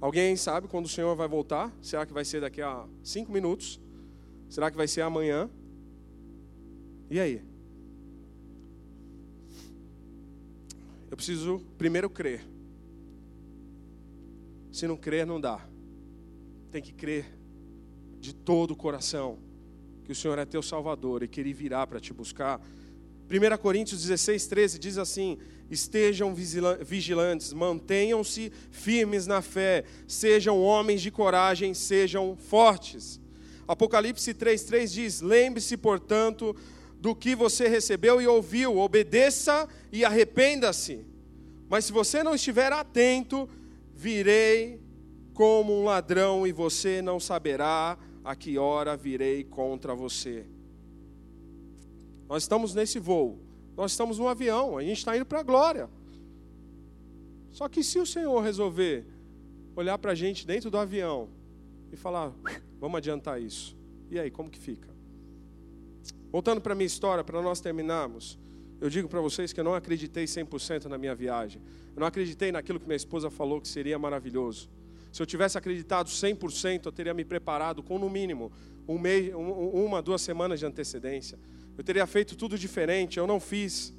[0.00, 1.72] Alguém aí sabe quando o Senhor vai voltar?
[1.80, 3.80] Será que vai ser daqui a cinco minutos?
[4.48, 5.48] Será que vai ser amanhã?
[7.10, 7.42] E aí?
[11.10, 12.46] Eu preciso primeiro crer.
[14.70, 15.66] Se não crer, não dá.
[16.70, 17.26] Tem que crer
[18.20, 19.38] de todo o coração
[20.04, 22.60] que o Senhor é teu Salvador e que Ele virá para te buscar.
[23.28, 25.36] 1 Coríntios 16, 13 diz assim:
[25.68, 33.20] Estejam vigilantes, mantenham-se firmes na fé, sejam homens de coragem, sejam fortes.
[33.66, 36.54] Apocalipse 3, 3 diz: Lembre-se, portanto,
[37.00, 41.04] do que você recebeu e ouviu, obedeça e arrependa-se.
[41.68, 43.48] Mas se você não estiver atento,
[43.94, 44.80] virei
[45.32, 50.44] como um ladrão e você não saberá a que hora virei contra você.
[52.28, 53.38] Nós estamos nesse voo,
[53.76, 55.88] nós estamos no avião, a gente está indo para a glória.
[57.50, 59.06] Só que se o Senhor resolver
[59.74, 61.28] olhar para a gente dentro do avião
[61.90, 62.32] e falar,
[62.78, 63.74] vamos adiantar isso,
[64.10, 64.89] e aí, como que fica?
[66.30, 68.38] Voltando para a minha história, para nós terminarmos,
[68.80, 71.60] eu digo para vocês que eu não acreditei 100% na minha viagem.
[71.94, 74.70] Eu não acreditei naquilo que minha esposa falou que seria maravilhoso.
[75.12, 78.52] Se eu tivesse acreditado 100%, eu teria me preparado com no mínimo
[78.86, 81.38] um mês, uma, duas semanas de antecedência.
[81.76, 83.92] Eu teria feito tudo diferente, eu não fiz.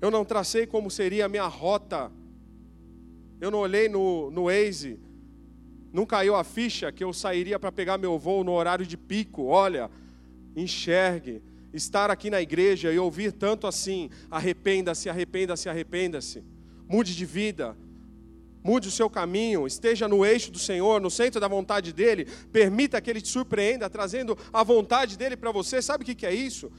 [0.00, 2.10] Eu não tracei como seria a minha rota.
[3.40, 4.98] Eu não olhei no, no Waze.
[5.92, 9.44] Não caiu a ficha que eu sairia para pegar meu voo no horário de pico.
[9.44, 9.90] Olha,
[10.62, 11.42] enxergue.
[11.72, 16.42] Estar aqui na igreja e ouvir tanto assim: arrependa-se, arrependa-se, arrependa-se.
[16.88, 17.76] Mude de vida,
[18.64, 23.00] mude o seu caminho, esteja no eixo do Senhor, no centro da vontade dEle, permita
[23.00, 25.82] que Ele te surpreenda, trazendo a vontade dEle para você.
[25.82, 26.72] Sabe o que é isso?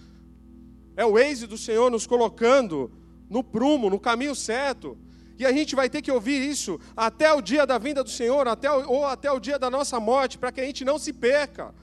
[0.97, 2.91] É o eixo do Senhor nos colocando
[3.29, 4.97] no prumo, no caminho certo.
[5.37, 8.45] E a gente vai ter que ouvir isso até o dia da vinda do Senhor,
[8.47, 11.73] até ou até o dia da nossa morte, para que a gente não se perca.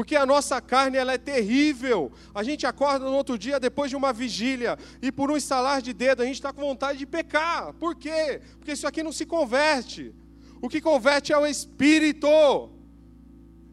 [0.00, 2.10] Porque a nossa carne ela é terrível.
[2.34, 5.92] A gente acorda no outro dia depois de uma vigília e por um estalar de
[5.92, 7.74] dedo a gente está com vontade de pecar.
[7.74, 8.40] Por quê?
[8.56, 10.14] Porque isso aqui não se converte.
[10.62, 12.26] O que converte é o espírito.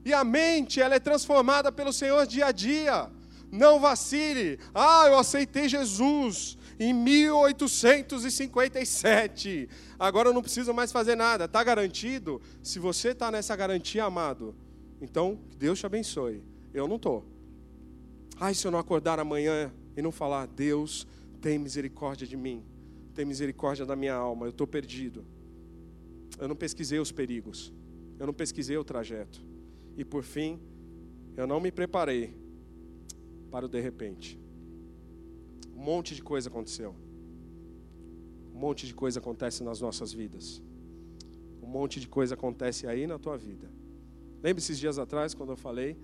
[0.03, 3.09] E a mente ela é transformada pelo Senhor dia a dia.
[3.49, 4.59] Não vacile.
[4.75, 9.69] Ah, eu aceitei Jesus em 1857.
[9.97, 11.45] Agora eu não preciso mais fazer nada.
[11.45, 12.41] Está garantido?
[12.61, 14.66] Se você está nessa garantia, amado
[15.01, 16.43] então, que Deus te abençoe.
[16.73, 17.23] Eu não estou.
[18.39, 21.07] Ai, se eu não acordar amanhã e não falar, Deus
[21.41, 22.63] tem misericórdia de mim,
[23.13, 25.25] tem misericórdia da minha alma, eu estou perdido.
[26.39, 27.73] Eu não pesquisei os perigos,
[28.19, 29.41] eu não pesquisei o trajeto.
[29.95, 30.59] E por fim,
[31.35, 32.35] eu não me preparei
[33.49, 34.39] para o de repente.
[35.75, 36.95] um monte de coisa aconteceu.
[38.53, 40.61] Um monte de coisa acontece nas nossas vidas.
[41.61, 43.69] Um monte de coisa acontece aí na tua vida.
[44.43, 45.97] Lembra esses dias atrás, quando eu falei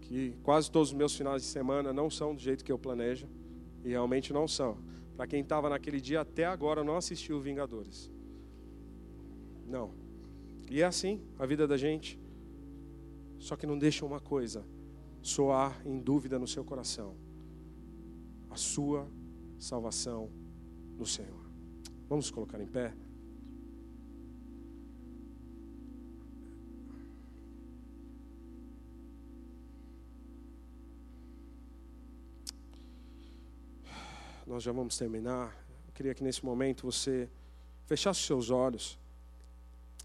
[0.00, 3.26] que quase todos os meus finais de semana não são do jeito que eu planejo?
[3.84, 4.78] E realmente não são.
[5.16, 8.10] Para quem estava naquele dia até agora não assistiu Vingadores.
[9.66, 9.92] Não.
[10.70, 12.18] E é assim a vida da gente.
[13.38, 14.64] Só que não deixa uma coisa
[15.22, 17.14] soar em dúvida no seu coração:
[18.50, 19.06] a sua
[19.58, 20.30] salvação
[20.96, 21.44] no Senhor.
[22.08, 22.94] Vamos colocar em pé?
[34.46, 35.56] Nós já vamos terminar.
[35.86, 37.28] Eu queria que nesse momento você
[37.86, 38.98] fechasse os seus olhos,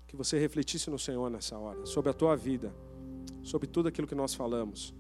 [0.08, 2.74] que você refletisse no Senhor nessa hora, sobre a tua vida,
[3.44, 4.94] sobre tudo aquilo que nós falamos.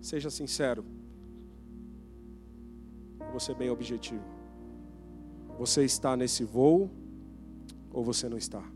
[0.00, 0.84] Seja sincero.
[3.38, 4.24] Ser bem objetivo.
[5.60, 6.90] Você está nesse voo
[7.92, 8.68] ou você não está?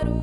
[0.00, 0.20] Fala ao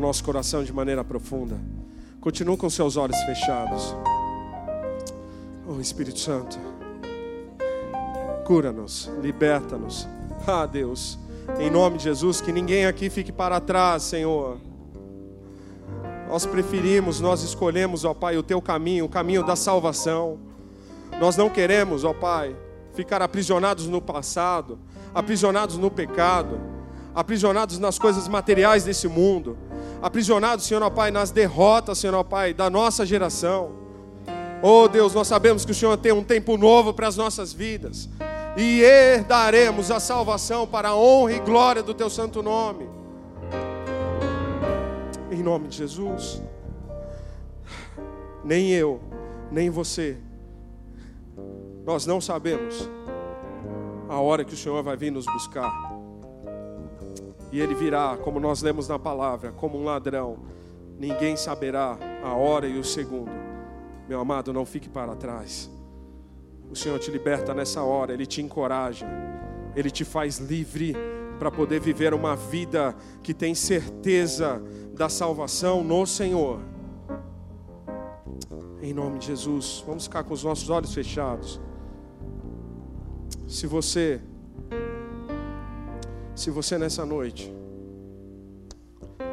[0.00, 1.60] nosso coração de maneira profunda.
[2.20, 3.94] Continua com seus olhos fechados.
[5.68, 6.58] Oh Espírito Santo,
[8.44, 10.08] cura-nos, liberta-nos.
[10.46, 11.18] Ah, Deus,
[11.60, 14.58] em nome de Jesus, que ninguém aqui fique para trás, Senhor.
[16.28, 20.38] Nós preferimos, nós escolhemos, ó Pai, o teu caminho, o caminho da salvação.
[21.20, 22.56] Nós não queremos, ó Pai,
[22.94, 24.78] ficar aprisionados no passado,
[25.14, 26.60] aprisionados no pecado,
[27.14, 29.56] aprisionados nas coisas materiais desse mundo
[30.02, 33.72] aprisionados, Senhor, ó Pai, nas derrotas, Senhor, ó Pai, da nossa geração.
[34.62, 38.08] Oh Deus, nós sabemos que o Senhor tem um tempo novo para as nossas vidas
[38.56, 42.88] e herdaremos a salvação para a honra e glória do Teu santo nome.
[45.30, 46.42] Em nome de Jesus.
[48.44, 49.00] Nem eu,
[49.50, 50.16] nem você,
[51.84, 52.88] nós não sabemos
[54.08, 55.89] a hora que o Senhor vai vir nos buscar.
[57.52, 60.38] E ele virá, como nós lemos na palavra, como um ladrão.
[60.98, 63.30] Ninguém saberá a hora e o segundo.
[64.08, 65.70] Meu amado, não fique para trás.
[66.70, 69.06] O Senhor te liberta nessa hora, Ele te encoraja,
[69.74, 70.94] Ele te faz livre
[71.38, 74.62] para poder viver uma vida que tem certeza
[74.94, 76.60] da salvação no Senhor.
[78.82, 81.60] Em nome de Jesus, vamos ficar com os nossos olhos fechados.
[83.48, 84.20] Se você
[86.40, 87.54] se você nessa noite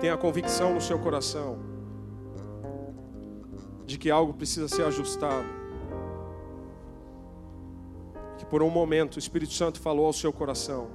[0.01, 1.57] tem a convicção no seu coração
[3.85, 5.47] de que algo precisa ser ajustado,
[8.37, 10.89] que por um momento o Espírito Santo falou ao seu coração,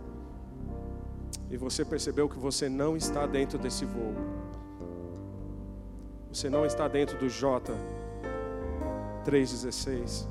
[1.51, 4.15] e você percebeu que você não está dentro desse voo.
[6.31, 7.73] Você não está dentro do J
[9.25, 10.29] 3,16.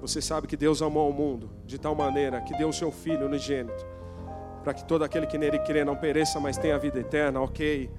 [0.00, 3.26] Você sabe que Deus amou o mundo de tal maneira que deu o seu Filho
[3.26, 3.89] unigênito,
[4.62, 7.90] para que todo aquele que nele crê não pereça, mas tenha vida eterna, ok.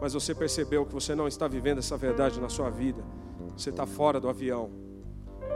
[0.00, 3.02] Mas você percebeu que você não está vivendo essa verdade na sua vida,
[3.56, 4.70] você está fora do avião.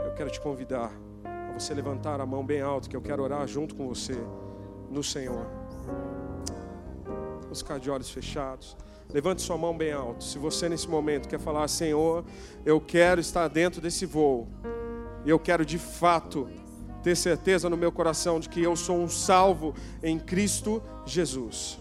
[0.05, 0.91] Eu quero te convidar
[1.23, 4.15] a você levantar a mão bem alto, que eu quero orar junto com você
[4.89, 5.47] no Senhor.
[7.41, 8.77] Vamos ficar de olhos fechados.
[9.11, 10.23] Levante sua mão bem alto.
[10.23, 12.25] Se você nesse momento quer falar, Senhor,
[12.65, 14.47] eu quero estar dentro desse voo.
[15.23, 16.49] E eu quero de fato
[17.05, 21.79] ter certeza no meu coração de que eu sou um salvo em Cristo Jesus.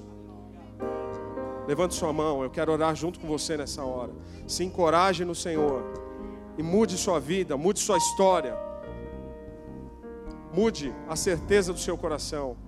[1.67, 4.13] Levante sua mão, eu quero orar junto com você nessa hora.
[4.47, 5.83] Se encoraje no Senhor
[6.59, 8.55] e mude sua vida, mude sua história.
[10.53, 12.59] Mude a certeza do seu coração.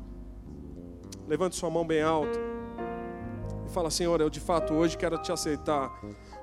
[1.29, 2.39] Levante sua mão bem alto
[3.67, 5.93] e fala: Senhor, eu de fato hoje quero te aceitar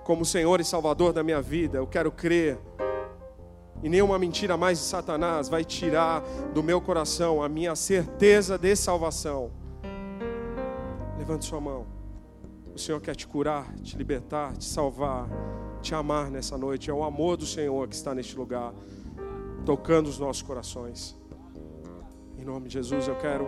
[0.04, 1.80] como Senhor e Salvador da minha vida.
[1.80, 2.60] Eu quero crer
[3.84, 6.22] e nenhuma mentira mais de Satanás vai tirar
[6.54, 9.52] do meu coração a minha certeza de salvação.
[11.18, 11.86] Levante sua mão.
[12.74, 15.28] O Senhor quer te curar, te libertar, te salvar,
[15.82, 16.90] te amar nessa noite.
[16.90, 18.74] É o amor do Senhor que está neste lugar,
[19.66, 21.20] tocando os nossos corações.
[22.38, 23.48] Em nome de Jesus, eu quero,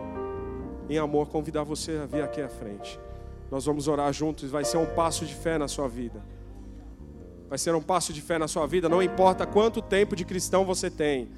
[0.89, 2.99] em amor, convidar você a vir aqui à frente.
[3.49, 6.34] Nós vamos orar juntos, vai ser um passo de fé na sua vida
[7.49, 10.65] vai ser um passo de fé na sua vida, não importa quanto tempo de cristão
[10.65, 11.29] você tem.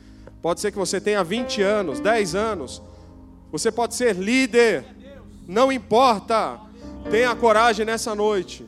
[0.41, 2.81] Pode ser que você tenha 20 anos, 10 anos.
[3.51, 4.85] Você pode ser líder.
[5.47, 6.59] Não importa.
[7.09, 8.65] Tenha coragem nessa noite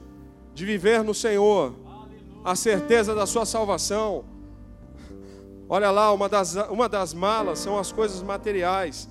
[0.54, 1.74] de viver no Senhor,
[2.44, 4.26] a certeza da sua salvação.
[5.70, 9.08] Olha lá, uma das, uma das malas são as coisas materiais,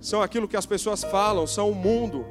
[0.00, 2.24] são aquilo que as pessoas falam, são o mundo.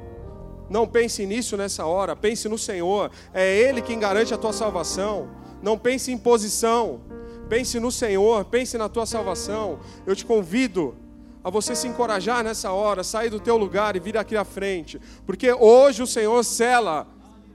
[0.72, 3.10] Não pense nisso nessa hora, pense no Senhor.
[3.34, 5.28] É Ele quem garante a tua salvação.
[5.62, 7.02] Não pense em posição.
[7.46, 9.80] Pense no Senhor, pense na tua salvação.
[10.06, 10.96] Eu te convido
[11.44, 14.98] a você se encorajar nessa hora, sair do teu lugar e vir aqui à frente,
[15.26, 17.06] porque hoje o Senhor cela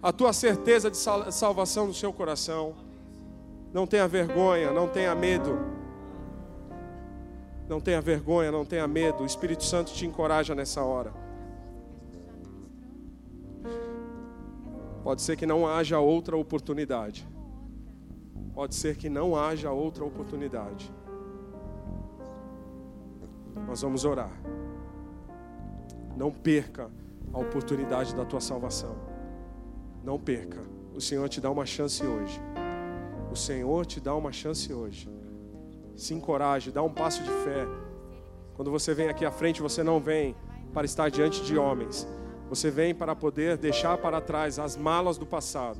[0.03, 2.75] a tua certeza de salvação no seu coração.
[3.73, 5.57] Não tenha vergonha, não tenha medo.
[7.67, 9.23] Não tenha vergonha, não tenha medo.
[9.23, 11.26] O Espírito Santo te encoraja nessa hora.
[15.07, 17.25] Pode ser que não haja outra oportunidade.
[18.53, 20.93] Pode ser que não haja outra oportunidade.
[23.65, 24.33] Nós vamos orar.
[26.17, 26.91] Não perca
[27.31, 28.97] a oportunidade da tua salvação.
[30.03, 30.61] Não perca.
[30.93, 32.41] O Senhor te dá uma chance hoje.
[33.31, 35.09] O Senhor te dá uma chance hoje.
[35.95, 37.65] Se encoraje, dá um passo de fé.
[38.55, 40.35] Quando você vem aqui à frente, você não vem
[40.73, 42.05] para estar diante de homens,
[42.49, 45.79] você vem para poder deixar para trás as malas do passado.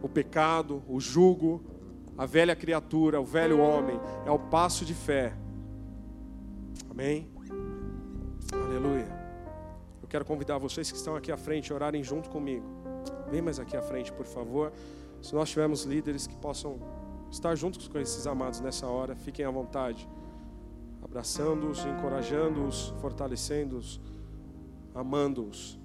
[0.00, 1.62] O pecado, o jugo,
[2.16, 3.98] a velha criatura, o velho homem.
[4.24, 5.32] É o passo de fé.
[6.88, 7.28] Amém?
[8.52, 9.08] Aleluia.
[10.00, 12.66] Eu quero convidar vocês que estão aqui à frente a orarem junto comigo.
[13.30, 14.72] Vem mais aqui à frente, por favor.
[15.20, 16.78] Se nós tivermos líderes que possam
[17.30, 20.08] estar juntos com esses amados nessa hora, fiquem à vontade.
[21.02, 24.00] Abraçando-os, encorajando-os, fortalecendo-os
[24.94, 25.78] amando-os.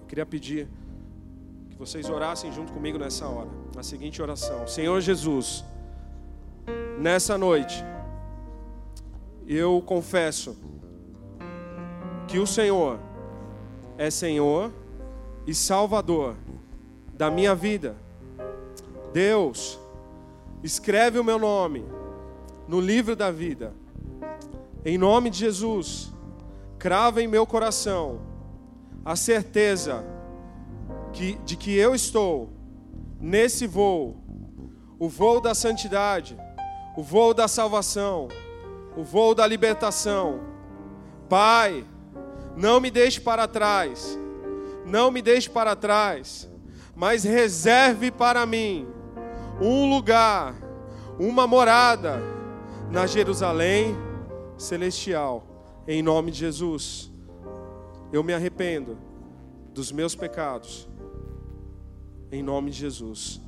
[0.00, 0.68] Eu queria pedir
[1.70, 5.64] que vocês orassem junto comigo nessa hora, a seguinte oração: Senhor Jesus,
[6.98, 7.84] nessa noite,
[9.46, 10.56] eu confesso
[12.28, 12.98] que o Senhor
[13.96, 14.72] é Senhor
[15.46, 16.36] e Salvador
[17.14, 17.96] da minha vida.
[19.12, 19.78] Deus,
[20.62, 21.84] escreve o meu nome
[22.68, 23.72] no livro da vida
[24.86, 26.12] em nome de Jesus,
[26.78, 28.20] crava em meu coração
[29.04, 30.04] a certeza
[31.12, 32.52] que, de que eu estou
[33.20, 34.16] nesse voo,
[34.96, 36.38] o voo da santidade,
[36.96, 38.28] o voo da salvação,
[38.96, 40.38] o voo da libertação.
[41.28, 41.84] Pai,
[42.56, 44.16] não me deixe para trás,
[44.86, 46.48] não me deixe para trás,
[46.94, 48.86] mas reserve para mim
[49.60, 50.54] um lugar,
[51.18, 52.22] uma morada
[52.88, 54.05] na Jerusalém
[54.58, 55.46] celestial,
[55.86, 57.12] em nome de Jesus.
[58.12, 58.98] Eu me arrependo
[59.72, 60.88] dos meus pecados,
[62.32, 63.40] em nome de Jesus.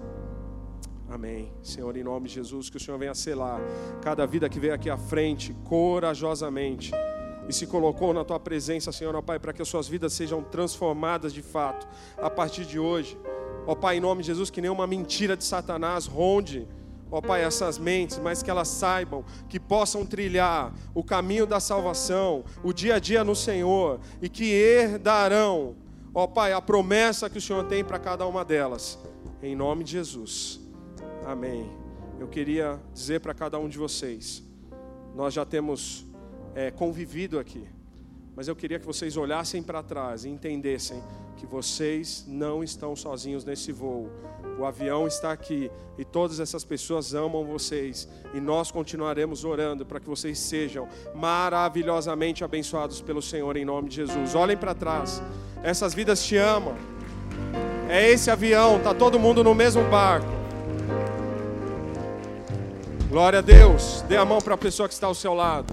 [1.09, 1.51] Amém.
[1.63, 3.61] Senhor, em nome de Jesus, que o Senhor venha selar
[4.03, 6.93] cada vida que veio aqui à frente, corajosamente,
[7.49, 10.43] e se colocou na tua presença, Senhor, ó Pai, para que as suas vidas sejam
[10.43, 13.19] transformadas de fato, a partir de hoje.
[13.67, 16.69] Ó Pai, em nome de Jesus, que nenhuma mentira de Satanás ronde
[17.11, 22.45] ó Pai, essas mentes, mas que elas saibam que possam trilhar o caminho da salvação,
[22.63, 25.77] o dia a dia no Senhor, e que herdarão,
[26.15, 28.99] ó Pai, a promessa que o Senhor tem para cada uma delas.
[29.43, 30.61] Em nome de Jesus.
[31.25, 31.71] Amém.
[32.19, 34.43] Eu queria dizer para cada um de vocês,
[35.15, 36.05] nós já temos
[36.55, 37.65] é, convivido aqui,
[38.35, 41.03] mas eu queria que vocês olhassem para trás e entendessem
[41.39, 44.11] que vocês não estão sozinhos nesse voo.
[44.59, 50.01] O avião está aqui e todas essas pessoas amam vocês e nós continuaremos orando para
[50.01, 54.35] que vocês sejam maravilhosamente abençoados pelo Senhor em nome de Jesus.
[54.35, 55.23] Olhem para trás.
[55.63, 56.75] Essas vidas te amam.
[57.89, 60.27] É esse avião, tá todo mundo no mesmo barco.
[63.09, 64.03] Glória a Deus.
[64.09, 65.73] Dê a mão para a pessoa que está ao seu lado.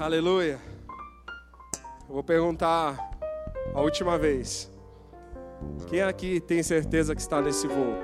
[0.00, 0.58] Aleluia.
[2.08, 3.11] Eu vou perguntar
[3.74, 4.70] a última vez.
[5.88, 7.94] Quem aqui tem certeza que está nesse voo?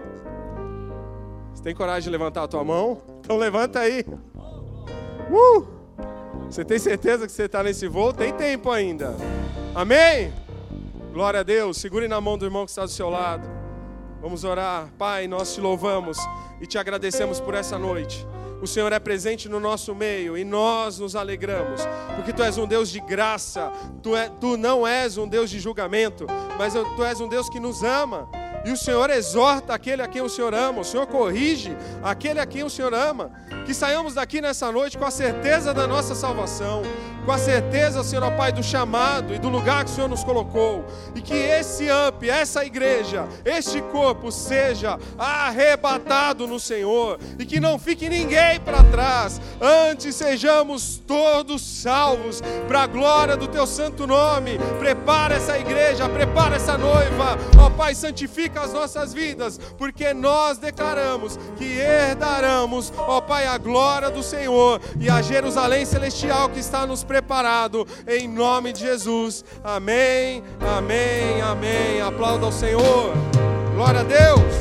[1.53, 3.03] Você tem coragem de levantar a tua mão?
[3.20, 4.05] Então levanta aí.
[5.31, 5.66] Uh!
[6.49, 8.12] Você tem certeza que você está nesse voo?
[8.12, 9.15] Tem tempo ainda.
[9.74, 10.32] Amém?
[11.12, 11.77] Glória a Deus.
[11.78, 13.49] Segure na mão do irmão que está do seu lado.
[14.20, 14.89] Vamos orar.
[14.97, 16.16] Pai, nós te louvamos
[16.61, 18.27] e te agradecemos por essa noite.
[18.60, 21.82] O Senhor é presente no nosso meio e nós nos alegramos,
[22.16, 23.70] porque Tu és um Deus de graça,
[24.02, 26.26] Tu, é, tu não és um Deus de julgamento,
[26.59, 28.28] mas Tu és um Deus que nos ama.
[28.64, 32.47] E o Senhor exorta aquele a quem o Senhor ama, o Senhor corrige aquele a
[32.47, 33.30] quem o Senhor ama.
[33.64, 36.82] Que saiamos daqui nessa noite com a certeza da nossa salvação,
[37.28, 40.24] com a certeza, Senhor ó Pai, do chamado e do lugar que o Senhor nos
[40.24, 40.82] colocou,
[41.14, 47.78] e que esse UP, essa igreja, este corpo seja arrebatado no Senhor, e que não
[47.78, 54.59] fique ninguém para trás, antes sejamos todos salvos, para a glória do Teu santo nome.
[54.78, 61.38] Prepara essa igreja, prepara essa noiva, ó Pai, santifica as nossas vidas, porque nós declaramos
[61.59, 67.05] que herdaremos, ó Pai, a glória do Senhor e a Jerusalém celestial que está nos
[67.05, 69.45] preparando preparado, em nome de Jesus.
[69.65, 72.01] Amém, amém, amém.
[72.01, 73.12] Aplauda ao Senhor.
[73.74, 74.55] Glória a Deus.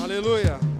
[0.00, 0.71] Aleluia.